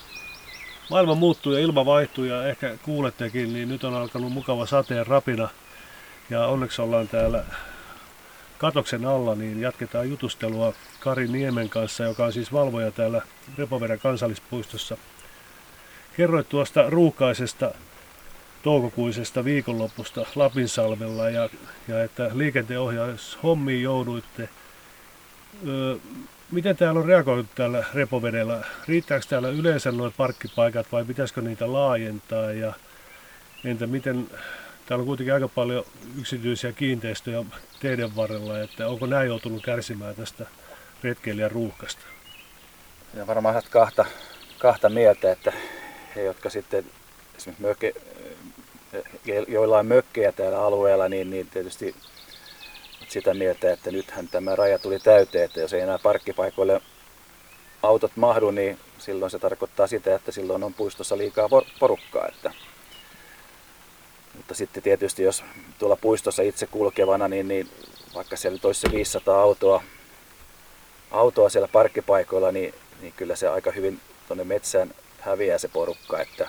maailma 0.91 1.15
muuttuu 1.15 1.53
ja 1.53 1.61
ilma 1.61 1.87
vaihtuu 1.87 2.25
ja 2.25 2.47
ehkä 2.47 2.77
kuulettekin, 2.83 3.53
niin 3.53 3.69
nyt 3.69 3.85
on 3.85 3.95
alkanut 3.95 4.33
mukava 4.33 4.67
sateen 4.67 5.07
rapina. 5.07 5.49
Ja 6.31 6.47
onneksi 6.47 6.83
ollaan 6.83 7.09
täällä 7.09 7.45
katoksen 8.59 9.07
alla, 9.07 9.35
niin 9.35 9.61
jatketaan 9.61 10.11
jutustelua 10.11 10.73
Kari 11.01 11.29
Niemen 11.29 11.69
kanssa, 11.69 12.05
joka 12.05 12.25
on 12.25 12.33
siis 12.33 12.53
valvoja 12.53 12.91
täällä 12.91 13.23
Repoveren 13.59 14.01
kansallispuistossa. 14.01 14.97
Kerroit 16.17 16.49
tuosta 16.49 16.91
ruuhkaisesta 16.91 17.71
toukokuisesta 18.63 19.45
viikonlopusta 19.45 20.27
Lapinsalmella 20.35 21.31
ja, 21.31 21.49
ja 21.89 22.03
että 22.03 22.31
liikenteenohjaushommiin 22.35 23.83
jouduitte. 23.83 24.49
Öö, 25.67 25.97
Miten 26.53 26.77
täällä 26.77 27.01
on 27.01 27.07
reagoitu 27.07 27.49
täällä 27.55 27.85
repovedellä? 27.95 28.65
Riittääkö 28.89 29.27
täällä 29.29 29.49
yleensä 29.49 29.93
nuo 29.93 30.13
parkkipaikat 30.17 30.87
vai 30.93 31.05
pitäisikö 31.05 31.41
niitä 31.41 31.73
laajentaa? 31.73 32.53
Ja 32.53 32.73
entä 33.65 33.87
miten, 33.87 34.31
täällä 34.87 35.03
on 35.03 35.07
kuitenkin 35.07 35.35
aika 35.35 35.49
paljon 35.49 35.85
yksityisiä 36.21 36.73
kiinteistöjä 36.73 37.45
teidän 37.81 38.17
varrella, 38.17 38.61
että 38.61 38.89
onko 38.89 39.07
nämä 39.07 39.25
joutunut 39.25 39.63
kärsimään 39.63 40.15
tästä 40.15 40.47
retkeilijän 41.05 41.51
ruuhkasta? 41.51 42.03
Ja 43.15 43.27
varmaan 43.27 43.63
kahta, 43.71 44.05
kahta 44.59 44.89
mieltä, 44.89 45.33
että 45.33 45.53
he, 46.17 46.23
jotka 46.23 46.51
sitten 46.51 46.85
esimerkiksi 47.37 47.63
mökke, 47.63 47.93
joilla 49.49 49.79
on 49.79 49.87
mökkejä 49.87 50.33
täällä 50.33 50.63
alueella, 50.63 51.09
niin, 51.09 51.31
niin 51.31 51.47
tietysti 51.47 51.95
sitä 53.09 53.35
mieltä, 53.35 53.73
että 53.73 53.91
nythän 53.91 54.29
tämä 54.29 54.57
raja 54.57 54.79
tuli 54.79 54.99
täyteen, 54.99 55.45
että 55.45 55.61
jos 55.61 55.73
ei 55.73 55.81
enää 55.81 55.99
parkkipaikoille 55.99 56.81
autot 57.83 58.13
mahdu, 58.17 58.51
niin 58.51 58.79
silloin 58.99 59.31
se 59.31 59.39
tarkoittaa 59.39 59.87
sitä, 59.87 60.15
että 60.15 60.33
silloin 60.33 60.65
on 60.65 60.75
puistossa 60.75 61.19
liikaa 61.19 61.49
porukkaa. 61.79 62.29
Että 62.29 62.53
mutta 64.39 64.55
sitten 64.55 64.83
tietysti 64.83 65.23
jos 65.23 65.45
tuolla 65.79 65.97
puistossa 65.97 66.43
itse 66.43 66.67
kulkevana, 66.67 67.29
niin, 67.29 67.49
niin 67.49 67.69
vaikka 68.15 68.37
siellä 68.37 68.59
olisi 68.63 68.81
se 68.81 68.91
500 68.93 69.43
autoa, 69.43 69.83
autoa 71.11 71.49
siellä 71.49 71.69
parkkipaikoilla, 71.69 72.53
niin, 72.53 72.75
niin 73.01 73.13
kyllä 73.17 73.37
se 73.37 73.49
aika 73.49 73.71
hyvin 73.71 74.01
tuonne 74.29 74.45
metsään 74.45 74.95
häviää 75.21 75.59
se 75.59 75.69
porukka, 75.69 76.21
että 76.21 76.49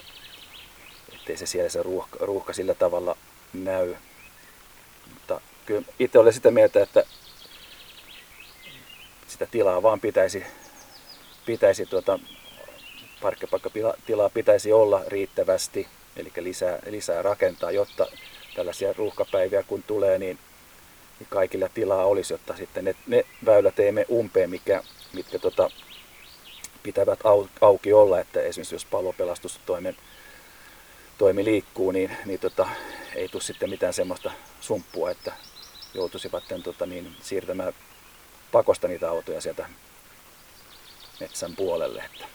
ettei 1.13 1.37
se 1.37 1.45
siellä 1.45 1.69
se 1.69 1.83
ruuhka, 1.83 2.25
ruuhka 2.25 2.53
sillä 2.53 2.73
tavalla 2.73 3.17
näy 3.53 3.95
kyllä 5.69 5.85
itse 5.99 6.19
olen 6.19 6.33
sitä 6.33 6.51
mieltä, 6.51 6.83
että 6.83 7.03
sitä 9.27 9.45
tilaa 9.45 9.83
vaan 9.83 9.99
pitäisi, 9.99 10.43
pitäisi 11.45 11.85
tuota, 11.85 12.19
parkkipaikktilaa 13.21 14.29
pitäisi 14.29 14.73
olla 14.73 15.01
riittävästi, 15.07 15.87
eli 16.15 16.31
lisää, 16.39 16.79
lisää 16.89 17.21
rakentaa, 17.21 17.71
jotta 17.71 18.07
tällaisia 18.55 18.93
ruuhkapäiviä 18.93 19.63
kun 19.63 19.83
tulee, 19.83 20.19
niin, 20.19 20.39
kaikilla 21.29 21.69
tilaa 21.69 22.05
olisi, 22.05 22.33
jotta 22.33 22.57
sitten 22.57 22.85
ne, 22.85 22.95
ne 23.07 23.25
väylät 23.45 23.75
teemme 23.75 24.05
umpeen, 24.11 24.49
mikä, 24.49 24.83
mitkä 25.13 25.39
tota, 25.39 25.71
pitävät 26.83 27.19
au, 27.23 27.47
auki 27.61 27.93
olla, 27.93 28.19
että 28.19 28.41
esimerkiksi 28.41 28.75
jos 28.75 28.85
pallopelastustoimen 28.85 29.95
toimi 31.17 31.45
liikkuu, 31.45 31.91
niin, 31.91 32.17
niin 32.25 32.39
tota, 32.39 32.69
ei 33.15 33.29
tule 33.29 33.43
sitten 33.43 33.69
mitään 33.69 33.93
semmoista 33.93 34.31
sumppua, 34.61 35.11
että 35.11 35.33
joutuisivat 35.93 36.43
tota, 36.63 36.85
niin, 36.85 37.15
siirtämään 37.21 37.73
pakosta 38.51 38.87
niitä 38.87 39.09
autoja 39.09 39.41
sieltä 39.41 39.69
metsän 41.19 41.55
puolelle. 41.55 42.03
Että. 42.05 42.25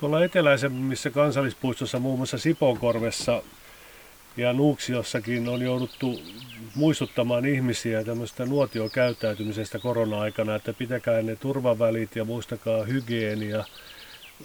Tuolla 0.00 0.24
eteläisemmissä 0.24 1.10
kansallispuistossa, 1.10 1.98
muun 1.98 2.18
muassa 2.18 2.38
Siponkorvessa, 2.38 3.42
Ja 4.36 4.52
Nuuksiossakin 4.52 5.48
on 5.48 5.62
jouduttu 5.62 6.20
muistuttamaan 6.74 7.46
ihmisiä 7.46 8.04
tämmöistä 8.04 8.46
nuotiokäyttäytymisestä 8.46 9.78
korona-aikana, 9.78 10.54
että 10.54 10.72
pitäkää 10.72 11.22
ne 11.22 11.36
turvavälit 11.36 12.16
ja 12.16 12.24
muistakaa 12.24 12.84
hygienia. 12.84 13.64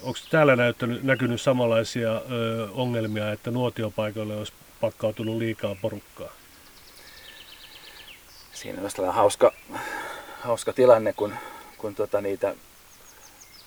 Onko 0.02 0.18
täällä 0.30 0.56
näyttänyt, 0.56 1.02
näkynyt 1.02 1.40
samanlaisia 1.40 2.12
ö, 2.12 2.68
ongelmia, 2.72 3.32
että 3.32 3.50
nuotiopaikoille 3.50 4.36
olisi 4.36 4.52
pakkautunut 4.80 5.36
liikaa 5.36 5.76
porukkaa? 5.82 6.32
Siinä 8.54 8.82
on 8.82 8.90
sellainen 8.90 9.14
hauska, 9.16 9.52
hauska 10.40 10.72
tilanne, 10.72 11.12
kun, 11.12 11.34
kun 11.78 11.94
tota 11.94 12.20
niitä 12.20 12.54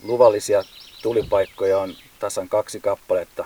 luvallisia 0.03 0.63
tulipaikkoja 1.01 1.79
on 1.79 1.95
tasan 2.19 2.49
kaksi 2.49 2.79
kappaletta, 2.79 3.45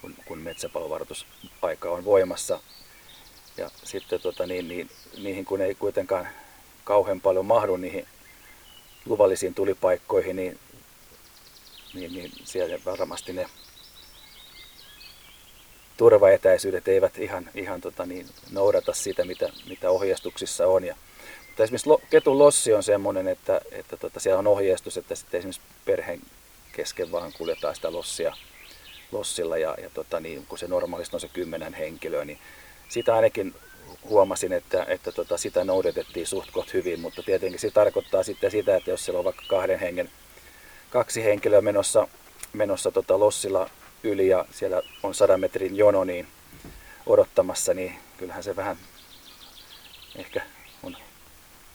kun, 0.00 0.14
kun 0.24 0.38
metsäpalovaroitusaika 0.38 1.90
on 1.90 2.04
voimassa. 2.04 2.60
Ja 3.56 3.70
sitten 3.84 4.20
tota, 4.20 4.46
niin, 4.46 4.68
niin, 4.68 4.90
niihin 5.18 5.44
kun 5.44 5.60
ei 5.60 5.74
kuitenkaan 5.74 6.28
kauhean 6.84 7.20
paljon 7.20 7.46
mahdu 7.46 7.76
niihin 7.76 8.06
luvallisiin 9.06 9.54
tulipaikkoihin, 9.54 10.36
niin, 10.36 10.58
niin, 11.94 12.14
niin 12.14 12.32
siellä 12.44 12.78
varmasti 12.84 13.32
ne 13.32 13.46
turvaetäisyydet 15.98 16.88
eivät 16.88 17.18
ihan, 17.18 17.50
ihan 17.54 17.80
tota 17.80 18.06
niin, 18.06 18.26
noudata 18.52 18.94
sitä, 18.94 19.24
mitä, 19.24 19.48
mitä 19.68 19.90
ohjeistuksissa 19.90 20.66
on. 20.66 20.84
Ja, 20.84 20.96
mutta 21.46 21.64
esimerkiksi 21.64 22.08
ketun 22.10 22.38
lossi 22.38 22.72
on 22.72 22.82
sellainen, 22.82 23.28
että, 23.28 23.60
että 23.72 23.96
tota, 23.96 24.20
siellä 24.20 24.38
on 24.38 24.46
ohjeistus, 24.46 24.96
että 24.96 25.14
sitten 25.14 25.38
esimerkiksi 25.38 25.60
perheen 25.84 26.20
kesken 26.72 27.12
vaan 27.12 27.32
kuljetaan 27.38 27.74
sitä 27.74 27.92
lossia, 27.92 28.36
lossilla 29.12 29.58
ja, 29.58 29.74
ja 29.82 29.90
tota, 29.90 30.20
niin, 30.20 30.46
kun 30.46 30.58
se 30.58 30.68
normaalisti 30.68 31.16
on 31.16 31.20
se 31.20 31.28
kymmenen 31.28 31.74
henkilöä, 31.74 32.24
niin 32.24 32.38
sitä 32.88 33.14
ainakin 33.14 33.54
huomasin, 34.08 34.52
että, 34.52 34.86
että 34.88 35.12
tota, 35.12 35.36
sitä 35.36 35.64
noudatettiin 35.64 36.26
suht 36.26 36.74
hyvin, 36.74 37.00
mutta 37.00 37.22
tietenkin 37.22 37.60
se 37.60 37.70
tarkoittaa 37.70 38.22
sitten 38.22 38.50
sitä, 38.50 38.76
että 38.76 38.90
jos 38.90 39.04
siellä 39.04 39.18
on 39.18 39.24
vaikka 39.24 39.42
kahden 39.48 39.78
hengen, 39.78 40.10
kaksi 40.90 41.24
henkilöä 41.24 41.60
menossa, 41.60 42.08
menossa 42.52 42.90
tota 42.90 43.20
lossilla 43.20 43.70
yli 44.02 44.28
ja 44.28 44.44
siellä 44.50 44.82
on 45.02 45.14
sadan 45.14 45.40
metrin 45.40 45.76
jono 45.76 46.04
niin 46.04 46.28
odottamassa, 47.06 47.74
niin 47.74 47.98
kyllähän 48.18 48.42
se 48.42 48.56
vähän 48.56 48.76
ehkä 50.16 50.42
on 50.82 50.96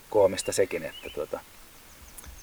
koomista 0.10 0.52
sekin, 0.52 0.84
että 0.84 1.10
tuota, 1.10 1.40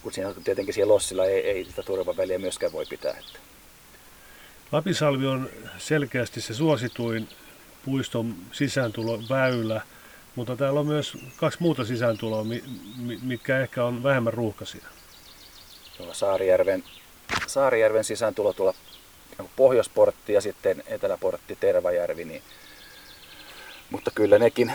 kun 0.03 0.13
siinä 0.13 0.33
tietenkin 0.43 0.73
siellä 0.73 0.93
lossilla 0.93 1.25
ei, 1.25 1.49
ei 1.49 1.65
sitä 1.65 1.83
turvaväliä 1.83 2.39
myöskään 2.39 2.71
voi 2.71 2.85
pitää. 2.85 3.11
Että. 3.11 3.39
Lapisalvi 4.71 5.27
on 5.27 5.49
selkeästi 5.77 6.41
se 6.41 6.53
suosituin 6.53 7.29
puiston 7.85 8.35
sisääntuloväylä, 8.51 9.81
mutta 10.35 10.55
täällä 10.55 10.79
on 10.79 10.87
myös 10.87 11.17
kaksi 11.37 11.57
muuta 11.61 11.85
sisääntuloa, 11.85 12.45
mitkä 13.21 13.59
ehkä 13.59 13.85
on 13.85 14.03
vähemmän 14.03 14.33
ruuhkaisia. 14.33 14.85
Tuolla 15.97 16.13
Saarijärven, 16.13 16.83
Saarijärven 17.47 18.03
sisääntulo 18.03 18.53
tuolla 18.53 18.73
pohjoisportti 19.55 20.33
ja 20.33 20.41
sitten 20.41 20.83
eteläportti 20.87 21.57
Tervajärvi, 21.59 22.25
niin, 22.25 22.41
mutta 23.89 24.11
kyllä 24.15 24.39
nekin, 24.39 24.73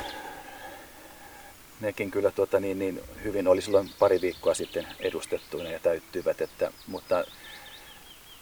nekin 1.81 2.11
kyllä 2.11 2.31
tuota, 2.31 2.61
niin, 2.61 2.79
niin 2.79 3.01
hyvin 3.25 3.49
oli 3.49 3.63
silloin 3.63 3.91
pari 3.99 4.21
viikkoa 4.21 4.55
sitten 4.55 4.87
edustettuina 5.01 5.71
ja 5.71 5.79
täyttyivät, 5.79 6.41
että, 6.41 6.73
mutta 6.87 7.25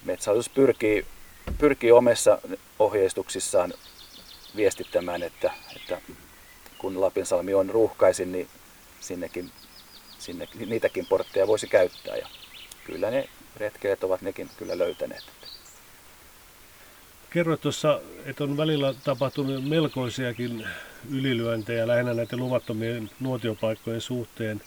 Metsähallitus 0.04 0.48
pyrkii, 0.48 1.06
pyrkii 1.58 1.92
omissa 1.92 2.38
ohjeistuksissaan 2.78 3.74
viestittämään, 4.56 5.22
että, 5.22 5.50
että 5.76 6.00
kun 6.78 7.00
Lapinsalmi 7.00 7.54
on 7.54 7.70
ruuhkaisin, 7.70 8.32
niin 8.32 8.48
sinnekin, 9.00 9.50
sinne, 10.18 10.48
niitäkin 10.66 11.06
portteja 11.06 11.46
voisi 11.46 11.66
käyttää. 11.66 12.16
Ja 12.16 12.28
kyllä 12.84 13.10
ne 13.10 13.28
retkeilijät 13.56 14.04
ovat 14.04 14.22
nekin 14.22 14.50
kyllä 14.56 14.78
löytäneet. 14.78 15.24
Kerroit 17.34 17.60
tuossa, 17.60 18.00
että 18.24 18.44
on 18.44 18.56
välillä 18.56 18.94
tapahtunut 19.04 19.68
melkoisiakin 19.68 20.66
ylilyöntejä 21.10 21.86
lähinnä 21.86 22.14
näiden 22.14 22.38
luvattomien 22.38 23.10
nuotiopaikkojen 23.20 24.00
suhteen. 24.00 24.60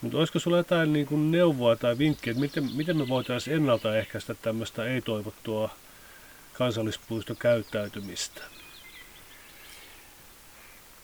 Mutta 0.00 0.18
olisiko 0.18 0.38
sinulla 0.38 0.58
jotain 0.58 0.92
niin 0.92 1.06
kuin 1.06 1.30
neuvoa 1.30 1.76
tai 1.76 1.98
vinkkiä, 1.98 2.30
että 2.30 2.40
miten, 2.40 2.68
miten 2.74 2.96
me 2.96 3.08
voitaisiin 3.08 3.56
ennaltaehkäistä 3.56 4.34
tämmöistä 4.34 4.84
ei-toivottua 4.84 5.70
kansallispuistokäyttäytymistä? 6.52 8.42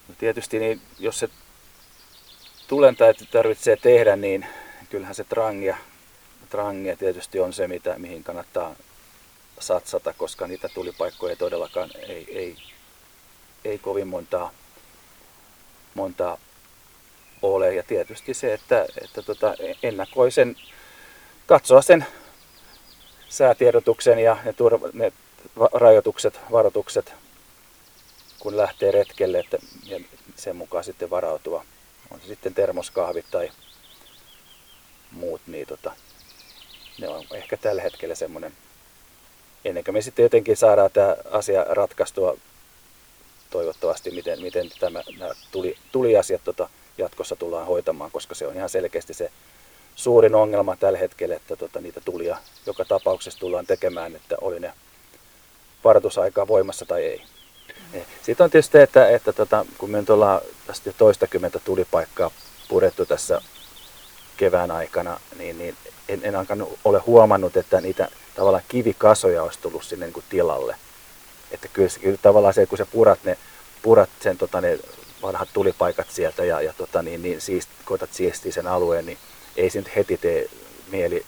No 0.09 0.15
tietysti 0.19 0.59
niin, 0.59 0.81
jos 0.99 1.19
se 1.19 1.29
tulentaa 2.69 3.09
tarvitsee 3.31 3.77
tehdä, 3.77 4.17
niin 4.17 4.47
kyllähän 4.91 5.15
se 5.15 5.25
trangia, 5.25 5.77
trangia 6.51 6.97
tietysti 6.97 7.41
on 7.41 7.53
se, 7.53 7.69
mitä, 7.69 7.99
mihin 7.99 8.25
kannattaa 8.25 8.77
satsata, 9.61 10.13
koska 10.13 10.47
niitä 10.47 10.69
tulipaikkoja 10.69 11.37
todellakaan 11.37 11.91
ei, 11.97 12.27
ei, 12.39 12.57
ei 13.65 13.79
kovin 13.79 14.09
montaa, 14.09 14.51
montaa 15.95 16.39
ole. 17.43 17.75
Ja 17.75 17.83
tietysti 17.83 18.35
se, 18.35 18.53
että, 18.53 18.87
että 19.03 19.23
tota, 19.23 19.55
ennakoi 19.83 20.31
sen, 20.31 20.57
katsoa 21.47 21.83
sen 21.83 22.07
säätiedotuksen 23.29 24.19
ja 24.19 24.37
ne, 24.45 24.53
turva, 24.53 24.89
ne 24.93 25.13
rajoitukset, 25.73 26.41
varoitukset, 26.53 27.13
kun 28.39 28.57
lähtee 28.57 28.91
retkelle, 28.91 29.39
että 29.39 29.59
ja 29.85 30.01
sen 30.37 30.57
mukaan 30.57 30.85
sitten 30.85 31.11
varautua. 31.11 31.65
On 32.11 32.21
se 32.21 32.27
sitten 32.27 32.55
termoskahvit 32.55 33.27
tai 33.31 33.51
muut, 35.11 35.41
niin 35.47 35.67
tota, 35.67 35.93
ne 37.01 37.09
on 37.09 37.25
ehkä 37.35 37.57
tällä 37.57 37.83
hetkellä 37.83 38.15
semmoinen 38.15 38.53
ennen 39.65 39.85
kuin 39.85 39.95
me 39.95 40.03
sitten 40.03 40.23
jotenkin 40.23 40.57
saadaan 40.57 40.91
tämä 40.93 41.17
asia 41.31 41.65
ratkaistua 41.65 42.37
toivottavasti, 43.51 44.11
miten, 44.11 44.43
miten 44.43 44.71
tämä, 44.81 45.03
nämä 45.19 45.31
tuli, 45.53 45.77
tuliasiat 45.93 46.45
tota, 46.45 46.69
jatkossa 46.99 47.37
tullaan 47.37 47.67
hoitamaan, 47.67 48.11
koska 48.11 48.35
se 48.35 48.47
on 48.47 48.57
ihan 48.57 48.69
selkeästi 48.69 49.15
se 49.15 49.31
suurin 49.95 50.35
ongelma 50.35 50.77
tällä 50.77 50.99
hetkellä, 50.99 51.37
että 51.37 51.57
tota, 51.57 51.81
niitä 51.81 52.01
tulia 52.01 52.37
joka 52.67 52.85
tapauksessa 52.85 53.41
tullaan 53.41 53.67
tekemään, 53.67 54.17
että 54.17 54.37
oli 54.41 54.61
ne 54.61 54.73
varoitusaikaa 55.85 56.49
voimassa 56.49 56.87
tai 56.87 57.05
ei. 57.05 57.23
Sitten 58.23 58.45
on 58.45 58.51
tietysti 58.51 58.73
se, 58.73 58.83
että, 58.83 59.09
että 59.09 59.33
tota, 59.33 59.67
kun 59.79 59.91
me 59.91 59.99
nyt 59.99 60.11
ollaan 60.11 60.41
tästä 60.67 60.89
jo 60.89 60.93
toistakymmentä 60.99 61.59
tulipaikkaa 61.59 62.31
purettu 62.69 63.07
tässä 63.07 63.41
kevään 64.37 64.71
aikana, 64.71 65.21
niin, 65.39 65.59
niin 65.59 65.77
en, 66.09 66.21
en 66.23 66.37
ainakaan 66.37 66.67
ole 66.85 66.99
huomannut, 66.99 67.57
että 67.57 67.81
niitä 67.81 68.09
tavallaan 68.35 68.63
kivikasoja 68.69 69.43
olisi 69.43 69.59
tullut 69.59 69.85
sinne 69.85 70.07
niin 70.07 70.15
kuin 70.15 70.25
tilalle. 70.29 70.77
Että 71.51 71.69
kyllä, 71.69 71.89
kyllä 72.03 72.19
tavallaan 72.23 72.55
se, 72.55 72.67
kun 72.67 72.79
sä 72.79 72.87
purat, 72.87 73.25
ne, 73.25 73.39
purat 73.83 74.11
sen 74.21 74.39
tota, 74.39 74.61
ne 74.61 74.79
vanhat 75.23 75.49
tulipaikat 75.53 76.11
sieltä 76.11 76.45
ja, 76.45 76.61
ja 76.61 76.73
tota, 76.73 77.03
niin, 77.03 77.23
niin 77.23 77.41
siist, 77.41 77.69
koetat 77.85 78.13
siistiä 78.13 78.53
sen 78.53 78.67
alueen, 78.67 79.07
niin 79.07 79.19
ei 79.57 79.71
se 79.71 79.79
nyt 79.79 79.97
heti 79.97 80.19
tee 80.19 80.51
mieli 80.89 81.25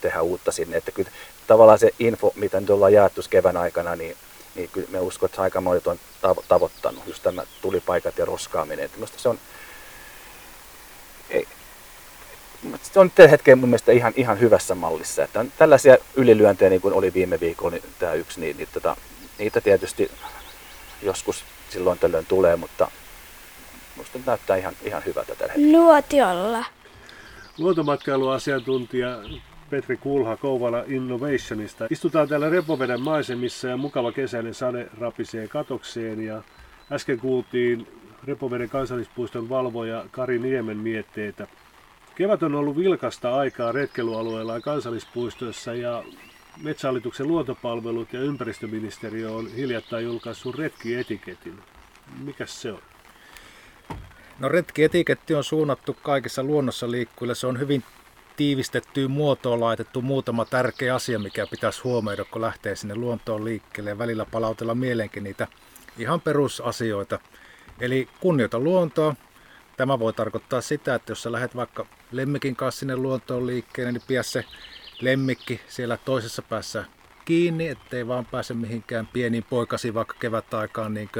tehdä 0.00 0.22
uutta 0.22 0.52
sinne. 0.52 0.76
Että 0.76 0.92
kyllä 0.92 1.10
tavallaan 1.46 1.78
se 1.78 1.90
info, 1.98 2.32
mitä 2.34 2.60
nyt 2.60 2.70
ollaan 2.70 2.92
jaettu 2.92 3.20
kevään 3.30 3.56
aikana, 3.56 3.96
niin, 3.96 4.16
niin 4.54 4.68
kyllä 4.72 4.88
me 4.90 5.00
uskon, 5.00 5.26
että 5.26 5.42
aika 5.42 5.60
monet 5.60 5.86
on 5.86 5.98
tavoittanut 6.48 7.06
just 7.06 7.22
tämä 7.22 7.42
tulipaikat 7.62 8.18
ja 8.18 8.24
roskaaminen. 8.24 8.84
Että 8.84 9.06
se 9.16 9.28
on, 9.28 9.38
ei, 11.30 11.46
se 12.82 13.00
on 13.00 13.10
tällä 13.10 13.30
hetkellä 13.30 13.56
mun 13.56 13.68
mielestä 13.68 13.92
ihan, 13.92 14.12
ihan 14.16 14.40
hyvässä 14.40 14.74
mallissa. 14.74 15.24
Että 15.24 15.40
on 15.40 15.52
tällaisia 15.58 15.96
ylilyöntejä, 16.16 16.70
niin 16.70 16.80
kuin 16.80 16.94
oli 16.94 17.14
viime 17.14 17.40
viikolla, 17.40 17.70
niin 17.70 17.82
tämä 17.98 18.12
yksi, 18.12 18.40
niin, 18.40 18.56
niin 18.56 18.68
tota, 18.72 18.96
niitä 19.38 19.60
tietysti 19.60 20.10
joskus 21.02 21.44
silloin 21.70 21.98
tällöin 21.98 22.26
tulee, 22.26 22.56
mutta 22.56 22.90
minusta 23.96 24.18
näyttää 24.26 24.56
ihan, 24.56 24.74
ihan 24.82 25.02
hyvältä 25.06 25.34
tällä 25.34 25.52
hetkellä. 25.52 25.78
Luotiolla. 25.78 26.64
Luontomatkailuasiantuntija 27.58 29.18
Petri 29.70 29.96
Kulha 29.96 30.36
Kouvala 30.36 30.84
Innovationista. 30.86 31.86
Istutaan 31.90 32.28
täällä 32.28 32.48
Repoveden 32.48 33.00
maisemissa 33.00 33.68
ja 33.68 33.76
mukava 33.76 34.12
kesäinen 34.12 34.54
sade 34.54 34.88
rapisee 35.00 35.48
katokseen 35.48 36.24
ja 36.24 36.42
äsken 36.92 37.18
kuultiin 37.18 37.86
Repoveden 38.24 38.68
kansallispuiston 38.68 39.48
valvoja 39.48 40.04
Kari 40.10 40.38
Niemen 40.38 40.76
mietteitä 40.76 41.46
Kevät 42.18 42.42
on 42.42 42.54
ollut 42.54 42.76
vilkasta 42.76 43.34
aikaa 43.34 43.72
retkelualueilla 43.72 44.54
ja 44.54 44.60
kansallispuistoissa 44.60 45.74
ja 45.74 46.04
Metsähallituksen 46.62 47.28
luontopalvelut 47.28 48.12
ja 48.12 48.20
ympäristöministeriö 48.20 49.30
on 49.30 49.48
hiljattain 49.48 50.04
julkaissut 50.04 50.58
retkietiketin. 50.58 51.58
Mikä 52.24 52.46
se 52.46 52.72
on? 52.72 52.78
No 54.38 54.48
retkietiketti 54.48 55.34
on 55.34 55.44
suunnattu 55.44 55.96
kaikissa 56.02 56.42
luonnossa 56.42 56.90
liikkuille. 56.90 57.34
Se 57.34 57.46
on 57.46 57.58
hyvin 57.58 57.84
tiivistettyyn 58.36 59.10
muotoon 59.10 59.60
laitettu 59.60 60.02
muutama 60.02 60.44
tärkeä 60.44 60.94
asia, 60.94 61.18
mikä 61.18 61.46
pitäisi 61.46 61.82
huomioida, 61.84 62.24
kun 62.24 62.42
lähtee 62.42 62.76
sinne 62.76 62.94
luontoon 62.94 63.44
liikkeelle 63.44 63.90
ja 63.90 63.98
välillä 63.98 64.24
palautella 64.24 64.74
mieleenkin 64.74 65.24
niitä 65.24 65.46
Ihan 65.98 66.20
perusasioita. 66.20 67.18
Eli 67.80 68.08
kunnioita 68.20 68.58
luontoa. 68.58 69.14
Tämä 69.78 69.98
voi 69.98 70.12
tarkoittaa 70.12 70.60
sitä, 70.60 70.94
että 70.94 71.12
jos 71.12 71.22
sä 71.22 71.32
lähdet 71.32 71.56
vaikka 71.56 71.86
lemmikin 72.12 72.56
kanssa 72.56 72.78
sinne 72.78 72.96
luontoon 72.96 73.46
liikkeelle, 73.46 73.92
niin 73.92 74.02
pidä 74.06 74.22
se 74.22 74.44
lemmikki 75.00 75.60
siellä 75.68 75.96
toisessa 75.96 76.42
päässä 76.42 76.84
kiinni, 77.24 77.68
ettei 77.68 78.08
vaan 78.08 78.26
pääse 78.26 78.54
mihinkään 78.54 79.06
pieniin 79.06 79.44
poikasiin 79.50 79.94
vaikka 79.94 80.14
kevätaikaan 80.20 80.94
niin 80.94 81.10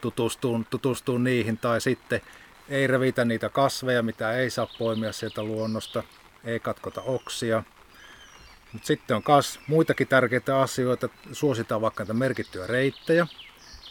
tutustuun, 0.00 0.66
tutustuun 0.70 1.24
niihin. 1.24 1.58
Tai 1.58 1.80
sitten 1.80 2.20
ei 2.68 2.86
revitä 2.86 3.24
niitä 3.24 3.48
kasveja, 3.48 4.02
mitä 4.02 4.32
ei 4.32 4.50
saa 4.50 4.68
poimia 4.78 5.12
sieltä 5.12 5.42
luonnosta, 5.42 6.02
ei 6.44 6.60
katkota 6.60 7.02
oksia. 7.02 7.62
Mutta 8.72 8.86
sitten 8.86 9.16
on 9.16 9.22
myös 9.28 9.60
muitakin 9.66 10.08
tärkeitä 10.08 10.60
asioita. 10.60 11.08
Suositaan 11.32 11.80
vaikka 11.80 12.02
näitä 12.02 12.14
merkittyjä 12.14 12.66
reittejä. 12.66 13.26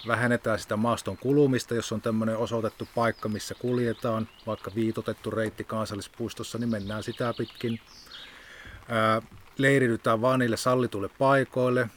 Vähennetään 0.08 0.60
sitä 0.60 0.78
maaston 0.78 1.18
kulumista, 1.18 1.76
jos 1.76 1.92
on 1.92 2.02
tämmöinen 2.02 2.38
osoitettu 2.38 2.88
paikka, 2.96 3.30
missä 3.30 3.56
kuljetaan. 3.56 4.28
Vaikka 4.48 4.72
viitotettu 4.76 5.32
reitti 5.32 5.64
kansallispuistossa, 5.64 6.58
niin 6.58 6.70
mennään 6.70 7.04
sitä 7.04 7.34
pitkin. 7.38 7.80
Ää, 8.90 9.22
leiridytään 9.58 10.22
vaan 10.22 10.40
niille 10.40 10.58
sallituille 10.58 11.10
paikoille. 11.18 11.90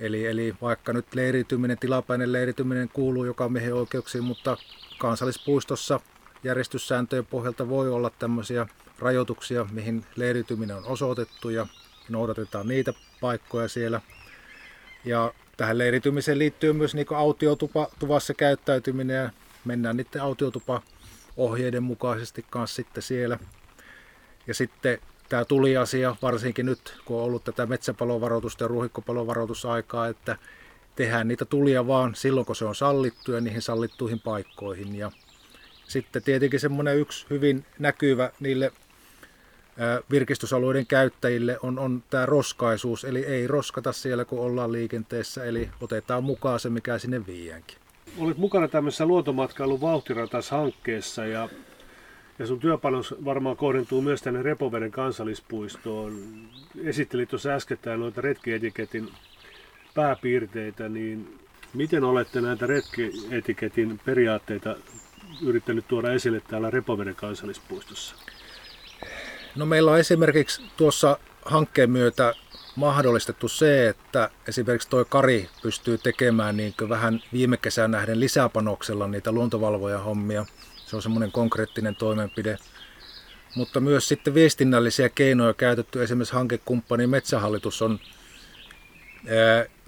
Eli, 0.00 0.26
eli 0.26 0.54
vaikka 0.62 0.92
nyt 0.92 1.14
leiriytyminen, 1.14 1.78
tilapäinen 1.78 2.32
leiriytyminen 2.32 2.88
kuuluu 2.88 3.24
joka 3.24 3.48
miehen 3.48 3.74
oikeuksiin, 3.74 4.24
mutta 4.24 4.56
kansallispuistossa 4.98 6.00
järjestyssääntöjen 6.44 7.26
pohjalta 7.26 7.68
voi 7.68 7.90
olla 7.90 8.10
tämmöisiä 8.10 8.66
rajoituksia, 8.98 9.66
mihin 9.72 10.04
leiriytyminen 10.16 10.76
on 10.76 10.86
osoitettu 10.86 11.50
ja 11.50 11.66
noudatetaan 12.08 12.68
niitä 12.68 12.92
paikkoja 13.20 13.68
siellä. 13.68 14.00
Ja 15.04 15.34
tähän 15.58 15.78
leiritymiseen 15.78 16.38
liittyy 16.38 16.72
myös 16.72 16.94
niin 16.94 17.06
autiotuvassa 17.16 18.34
käyttäytyminen 18.34 19.16
ja 19.16 19.30
mennään 19.64 19.96
niiden 19.96 20.22
autiotupa-ohjeiden 20.22 21.82
mukaisesti 21.82 22.44
kanssa 22.50 22.76
sitten 22.76 23.02
siellä. 23.02 23.38
Ja 24.46 24.54
sitten 24.54 24.98
tämä 25.28 25.44
tuli 25.44 25.76
asia, 25.76 26.16
varsinkin 26.22 26.66
nyt 26.66 26.98
kun 27.04 27.16
on 27.16 27.24
ollut 27.24 27.44
tätä 27.44 27.66
metsäpalovaroitusta 27.66 28.64
ja 28.64 28.68
ruuhikkopalovaroitusaikaa, 28.68 30.08
että 30.08 30.36
tehdään 30.96 31.28
niitä 31.28 31.44
tulia 31.44 31.86
vaan 31.86 32.14
silloin, 32.14 32.46
kun 32.46 32.56
se 32.56 32.64
on 32.64 32.74
sallittu 32.74 33.32
ja 33.32 33.40
niihin 33.40 33.62
sallittuihin 33.62 34.20
paikkoihin. 34.20 34.94
Ja 34.94 35.12
sitten 35.88 36.22
tietenkin 36.22 36.60
semmoinen 36.60 36.98
yksi 36.98 37.26
hyvin 37.30 37.66
näkyvä 37.78 38.30
niille 38.40 38.72
virkistysalueiden 40.10 40.86
käyttäjille 40.86 41.58
on, 41.62 41.78
on 41.78 42.02
tämä 42.10 42.26
roskaisuus, 42.26 43.04
eli 43.04 43.24
ei 43.24 43.46
roskata 43.46 43.92
siellä, 43.92 44.24
kun 44.24 44.40
ollaan 44.40 44.72
liikenteessä, 44.72 45.44
eli 45.44 45.70
otetaan 45.80 46.24
mukaan 46.24 46.60
se, 46.60 46.70
mikä 46.70 46.98
sinne 46.98 47.26
viiänkin. 47.26 47.78
Olet 48.18 48.38
mukana 48.38 48.68
tämmöisessä 48.68 49.06
luontomatkailun 49.06 49.80
vauhtiratas-hankkeessa 49.80 51.26
ja, 51.26 51.48
ja 52.38 52.46
sun 52.46 52.60
työpanos 52.60 53.14
varmaan 53.24 53.56
kohdentuu 53.56 54.02
myös 54.02 54.22
tänne 54.22 54.42
Repoveden 54.42 54.90
kansallispuistoon. 54.90 56.22
Esittelit 56.84 57.28
tuossa 57.28 57.50
äskettäin 57.50 58.00
noita 58.00 58.20
retkietiketin 58.20 59.08
pääpiirteitä, 59.94 60.88
niin 60.88 61.38
miten 61.74 62.04
olette 62.04 62.40
näitä 62.40 62.66
retkietiketin 62.66 64.00
periaatteita 64.04 64.76
yrittänyt 65.42 65.88
tuoda 65.88 66.12
esille 66.12 66.40
täällä 66.40 66.70
Repoveden 66.70 67.14
kansallispuistossa? 67.14 68.16
No 69.58 69.66
meillä 69.66 69.90
on 69.90 69.98
esimerkiksi 69.98 70.62
tuossa 70.76 71.18
hankkeen 71.44 71.90
myötä 71.90 72.34
mahdollistettu 72.76 73.48
se, 73.48 73.88
että 73.88 74.30
esimerkiksi 74.48 74.88
tuo 74.88 75.04
Kari 75.04 75.48
pystyy 75.62 75.98
tekemään 75.98 76.56
niin 76.56 76.74
vähän 76.88 77.22
viime 77.32 77.56
kesän 77.56 77.90
nähden 77.90 78.20
lisäpanoksella 78.20 79.08
niitä 79.08 79.32
luontovalvoja 79.32 79.98
hommia. 79.98 80.46
Se 80.86 80.96
on 80.96 81.02
semmoinen 81.02 81.32
konkreettinen 81.32 81.96
toimenpide. 81.96 82.58
Mutta 83.54 83.80
myös 83.80 84.08
sitten 84.08 84.34
viestinnällisiä 84.34 85.08
keinoja 85.08 85.54
käytetty. 85.54 86.02
Esimerkiksi 86.02 86.34
hankekumppani 86.34 87.06
Metsähallitus 87.06 87.82
on 87.82 87.98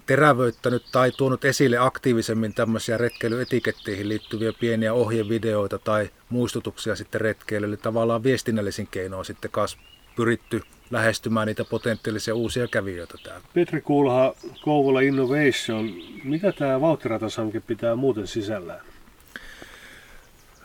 terävöittänyt 0.05 0.83
tai 0.91 1.11
tuonut 1.11 1.45
esille 1.45 1.77
aktiivisemmin 1.77 2.53
tämmöisiä 2.53 2.97
retkeilyetikettiin 2.97 4.09
liittyviä 4.09 4.53
pieniä 4.59 4.93
ohjevideoita 4.93 5.79
tai 5.79 6.09
muistutuksia 6.29 6.95
sitten 6.95 7.21
retkeille. 7.21 7.67
Eli 7.67 7.77
tavallaan 7.77 8.23
viestinnällisin 8.23 8.87
keinoin 8.91 9.25
sitten 9.25 9.51
kanssa 9.51 9.77
pyritty 10.15 10.61
lähestymään 10.91 11.47
niitä 11.47 11.65
potentiaalisia 11.65 12.35
uusia 12.35 12.67
kävijöitä 12.67 13.13
täällä. 13.23 13.45
Petri 13.53 13.81
Kuulha, 13.81 14.35
Kouvola 14.61 15.01
Innovation. 15.01 15.89
Mitä 16.23 16.51
tämä 16.51 16.81
vauhtiratashanke 16.81 17.59
pitää 17.59 17.95
muuten 17.95 18.27
sisällään? 18.27 18.81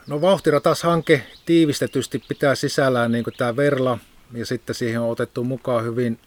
No 0.06 0.20
vauhtiratashanke 0.20 1.22
tiivistetysti 1.46 2.22
pitää 2.28 2.54
sisällään 2.54 3.12
niin 3.12 3.24
tämä 3.36 3.56
Verla 3.56 3.98
ja 4.32 4.46
sitten 4.46 4.74
siihen 4.74 5.00
on 5.00 5.10
otettu 5.10 5.44
mukaan 5.44 5.84
hyvin 5.84 6.18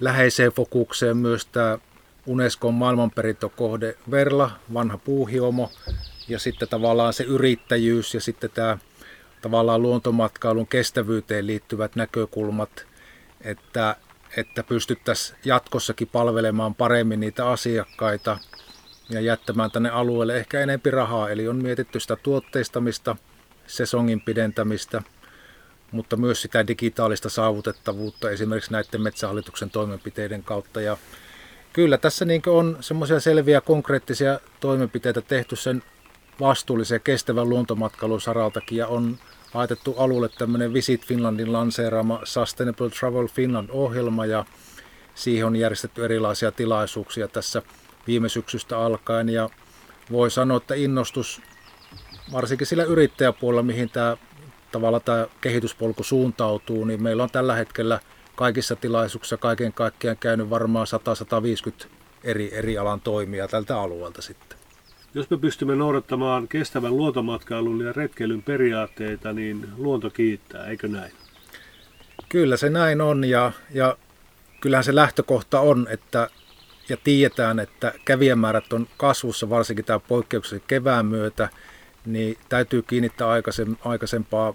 läheiseen 0.00 0.52
fokukseen 0.52 1.16
myös 1.16 1.46
tämä 1.46 1.78
Unescon 2.26 2.74
maailmanperintökohde 2.74 3.96
Verla, 4.10 4.50
vanha 4.74 4.98
puuhiomo 4.98 5.70
ja 6.28 6.38
sitten 6.38 6.68
tavallaan 6.68 7.12
se 7.12 7.24
yrittäjyys 7.24 8.14
ja 8.14 8.20
sitten 8.20 8.50
tämä 8.50 8.78
tavallaan 9.40 9.82
luontomatkailun 9.82 10.66
kestävyyteen 10.66 11.46
liittyvät 11.46 11.96
näkökulmat, 11.96 12.86
että, 13.40 13.96
että 14.36 14.62
pystyttäisiin 14.62 15.38
jatkossakin 15.44 16.08
palvelemaan 16.08 16.74
paremmin 16.74 17.20
niitä 17.20 17.50
asiakkaita 17.50 18.38
ja 19.10 19.20
jättämään 19.20 19.70
tänne 19.70 19.90
alueelle 19.90 20.36
ehkä 20.36 20.60
enempi 20.60 20.90
rahaa. 20.90 21.30
Eli 21.30 21.48
on 21.48 21.62
mietitty 21.62 22.00
sitä 22.00 22.16
tuotteistamista, 22.16 23.16
sesongin 23.66 24.20
pidentämistä, 24.20 25.02
mutta 25.90 26.16
myös 26.16 26.42
sitä 26.42 26.66
digitaalista 26.66 27.28
saavutettavuutta 27.28 28.30
esimerkiksi 28.30 28.72
näiden 28.72 29.02
metsähallituksen 29.02 29.70
toimenpiteiden 29.70 30.42
kautta. 30.42 30.80
Ja 30.80 30.96
kyllä 31.72 31.98
tässä 31.98 32.24
niin 32.24 32.42
on 32.46 32.76
semmoisia 32.80 33.20
selviä 33.20 33.60
konkreettisia 33.60 34.40
toimenpiteitä 34.60 35.20
tehty 35.20 35.56
sen 35.56 35.82
vastuullisen 36.40 36.96
ja 36.96 37.00
kestävän 37.00 37.48
luontomatkailun 37.48 38.20
saraltakin 38.20 38.78
ja 38.78 38.86
on 38.86 39.18
laitettu 39.54 39.94
alulle 39.98 40.28
tämmöinen 40.28 40.72
Visit 40.72 41.06
Finlandin 41.06 41.52
lanseeraama 41.52 42.20
Sustainable 42.24 42.90
Travel 42.90 43.28
Finland-ohjelma 43.28 44.26
ja 44.26 44.44
siihen 45.14 45.46
on 45.46 45.56
järjestetty 45.56 46.04
erilaisia 46.04 46.52
tilaisuuksia 46.52 47.28
tässä 47.28 47.62
viime 48.06 48.28
syksystä 48.28 48.78
alkaen. 48.78 49.28
Ja 49.28 49.50
voi 50.12 50.30
sanoa, 50.30 50.56
että 50.56 50.74
innostus 50.74 51.42
varsinkin 52.32 52.66
sillä 52.66 52.84
yrittäjäpuolella, 52.84 53.62
mihin 53.62 53.90
tämä 53.90 54.16
tavalla 54.72 55.00
tämä 55.00 55.26
kehityspolku 55.40 56.02
suuntautuu, 56.02 56.84
niin 56.84 57.02
meillä 57.02 57.22
on 57.22 57.30
tällä 57.30 57.54
hetkellä– 57.54 58.00
kaikissa 58.36 58.76
tilaisuuksissa 58.76 59.36
kaiken 59.36 59.72
kaikkiaan 59.72 60.16
käynyt 60.16 60.50
varmaan 60.50 60.86
100-150 61.84 61.86
eri, 62.24 62.54
eri 62.54 62.78
alan 62.78 63.00
toimia 63.00 63.48
tältä 63.48 63.80
alueelta 63.80 64.22
sitten. 64.22 64.58
Jos 65.14 65.30
me 65.30 65.36
pystymme 65.36 65.76
noudattamaan 65.76 66.48
kestävän 66.48 66.96
luontomatkailun 66.96 67.80
ja 67.80 67.92
retkeilyn 67.92 68.42
periaatteita, 68.42 69.32
niin 69.32 69.68
luonto 69.76 70.10
kiittää, 70.10 70.66
eikö 70.66 70.88
näin? 70.88 71.12
Kyllä 72.28 72.56
se 72.56 72.70
näin 72.70 73.00
on 73.00 73.24
ja, 73.24 73.52
ja 73.70 73.96
kyllähän 74.60 74.84
se 74.84 74.94
lähtökohta 74.94 75.60
on, 75.60 75.86
että 75.90 76.28
ja 76.88 76.96
tiedetään, 77.04 77.58
että 77.58 77.92
kävijämäärät 78.04 78.72
on 78.72 78.86
kasvussa, 78.96 79.50
varsinkin 79.50 79.84
tämä 79.84 79.98
poikkeuksellisen 79.98 80.68
kevään 80.68 81.06
myötä, 81.06 81.48
niin 82.06 82.38
täytyy 82.48 82.82
kiinnittää 82.82 83.28
aikaisempaa 83.84 84.54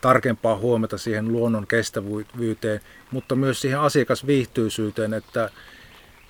tarkempaa 0.00 0.56
huomiota 0.56 0.98
siihen 0.98 1.32
luonnon 1.32 1.66
kestävyyteen, 1.66 2.80
mutta 3.10 3.36
myös 3.36 3.60
siihen 3.60 3.80
asiakasviihtyisyyteen, 3.80 5.14
että 5.14 5.50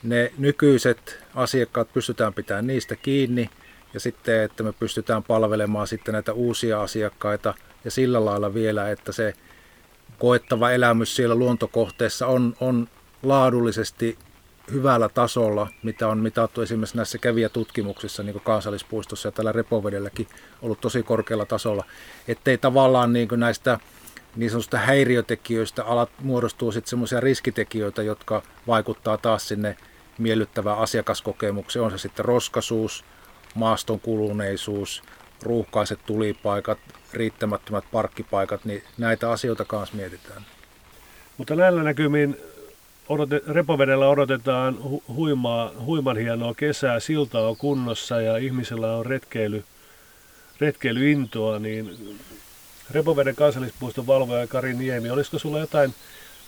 ne 0.02 0.32
nykyiset 0.38 1.24
asiakkaat 1.34 1.92
pystytään 1.92 2.34
pitämään 2.34 2.66
niistä 2.66 2.96
kiinni 2.96 3.50
ja 3.94 4.00
sitten, 4.00 4.42
että 4.42 4.62
me 4.62 4.72
pystytään 4.72 5.22
palvelemaan 5.22 5.86
sitten 5.86 6.12
näitä 6.12 6.32
uusia 6.32 6.82
asiakkaita 6.82 7.54
ja 7.84 7.90
sillä 7.90 8.24
lailla 8.24 8.54
vielä, 8.54 8.90
että 8.90 9.12
se 9.12 9.34
koettava 10.18 10.70
elämys 10.70 11.16
siellä 11.16 11.34
luontokohteessa 11.34 12.26
on, 12.26 12.54
on 12.60 12.88
laadullisesti 13.22 14.18
hyvällä 14.72 15.08
tasolla, 15.08 15.68
mitä 15.82 16.08
on 16.08 16.18
mitattu 16.18 16.62
esimerkiksi 16.62 16.96
näissä 16.96 17.18
kävijätutkimuksissa, 17.18 18.22
niin 18.22 18.32
kuin 18.32 18.42
kansallispuistossa 18.42 19.28
ja 19.28 19.32
tällä 19.32 19.52
Repovedelläkin 19.52 20.26
ollut 20.62 20.80
tosi 20.80 21.02
korkealla 21.02 21.46
tasolla, 21.46 21.84
ettei 22.28 22.58
tavallaan 22.58 23.12
niin 23.12 23.28
kuin 23.28 23.40
näistä 23.40 23.78
niin 24.36 24.50
sanotusta 24.50 24.78
häiriötekijöistä 24.78 25.84
alat 25.84 26.10
muodostuu 26.22 26.72
sitten 26.72 26.90
semmoisia 26.90 27.20
riskitekijöitä, 27.20 28.02
jotka 28.02 28.42
vaikuttaa 28.66 29.18
taas 29.18 29.48
sinne 29.48 29.76
miellyttävään 30.18 30.78
asiakaskokemukseen. 30.78 31.84
On 31.84 31.90
se 31.90 31.98
sitten 31.98 32.24
roskasuus, 32.24 33.04
maaston 33.54 34.00
kuluneisuus, 34.00 35.02
ruuhkaiset 35.42 35.98
tulipaikat, 36.06 36.78
riittämättömät 37.12 37.84
parkkipaikat, 37.92 38.64
niin 38.64 38.82
näitä 38.98 39.30
asioita 39.30 39.64
kanssa 39.64 39.96
mietitään. 39.96 40.42
Mutta 41.38 41.56
näillä 41.56 41.82
näkymin 41.82 42.36
odote, 43.08 43.42
Repovedellä 43.46 44.08
odotetaan 44.08 44.82
hu, 44.82 45.02
huimaa, 45.08 45.72
huiman 45.84 46.16
hienoa 46.16 46.54
kesää, 46.54 47.00
silta 47.00 47.48
on 47.48 47.56
kunnossa 47.56 48.20
ja 48.20 48.36
ihmisillä 48.36 48.96
on 48.96 49.06
retkeily, 49.06 49.64
retkeilyintoa, 50.60 51.58
niin 51.58 52.18
Repoveden 52.90 53.34
kansallispuiston 53.36 54.06
valvoja 54.06 54.46
Kari 54.46 54.74
Niemi, 54.74 55.10
olisiko 55.10 55.38
sulla 55.38 55.58
jotain 55.58 55.94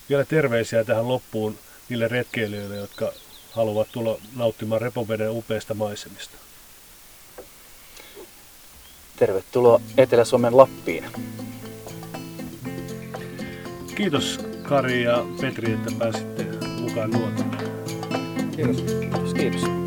vielä 0.09 0.25
terveisiä 0.25 0.85
tähän 0.85 1.09
loppuun 1.09 1.59
niille 1.89 2.09
retkeilijöille, 2.09 2.77
jotka 2.77 3.13
haluavat 3.53 3.89
tulla 3.93 4.19
nauttimaan 4.37 4.81
Repoveden 4.81 5.31
upeista 5.31 5.75
maisemista? 5.75 6.37
Tervetuloa 9.17 9.81
Etelä-Suomen 9.97 10.57
Lappiin. 10.57 11.05
Kiitos 13.95 14.50
Kari 14.71 15.03
ja 15.03 15.25
Petri, 15.41 15.73
että 15.73 15.91
pääsitte 15.99 16.47
mukaan 16.81 17.11
nuotaan. 17.11 17.51
Kiitos. 18.57 18.77
Kiitos. 18.83 19.35
kiitos. 19.35 19.80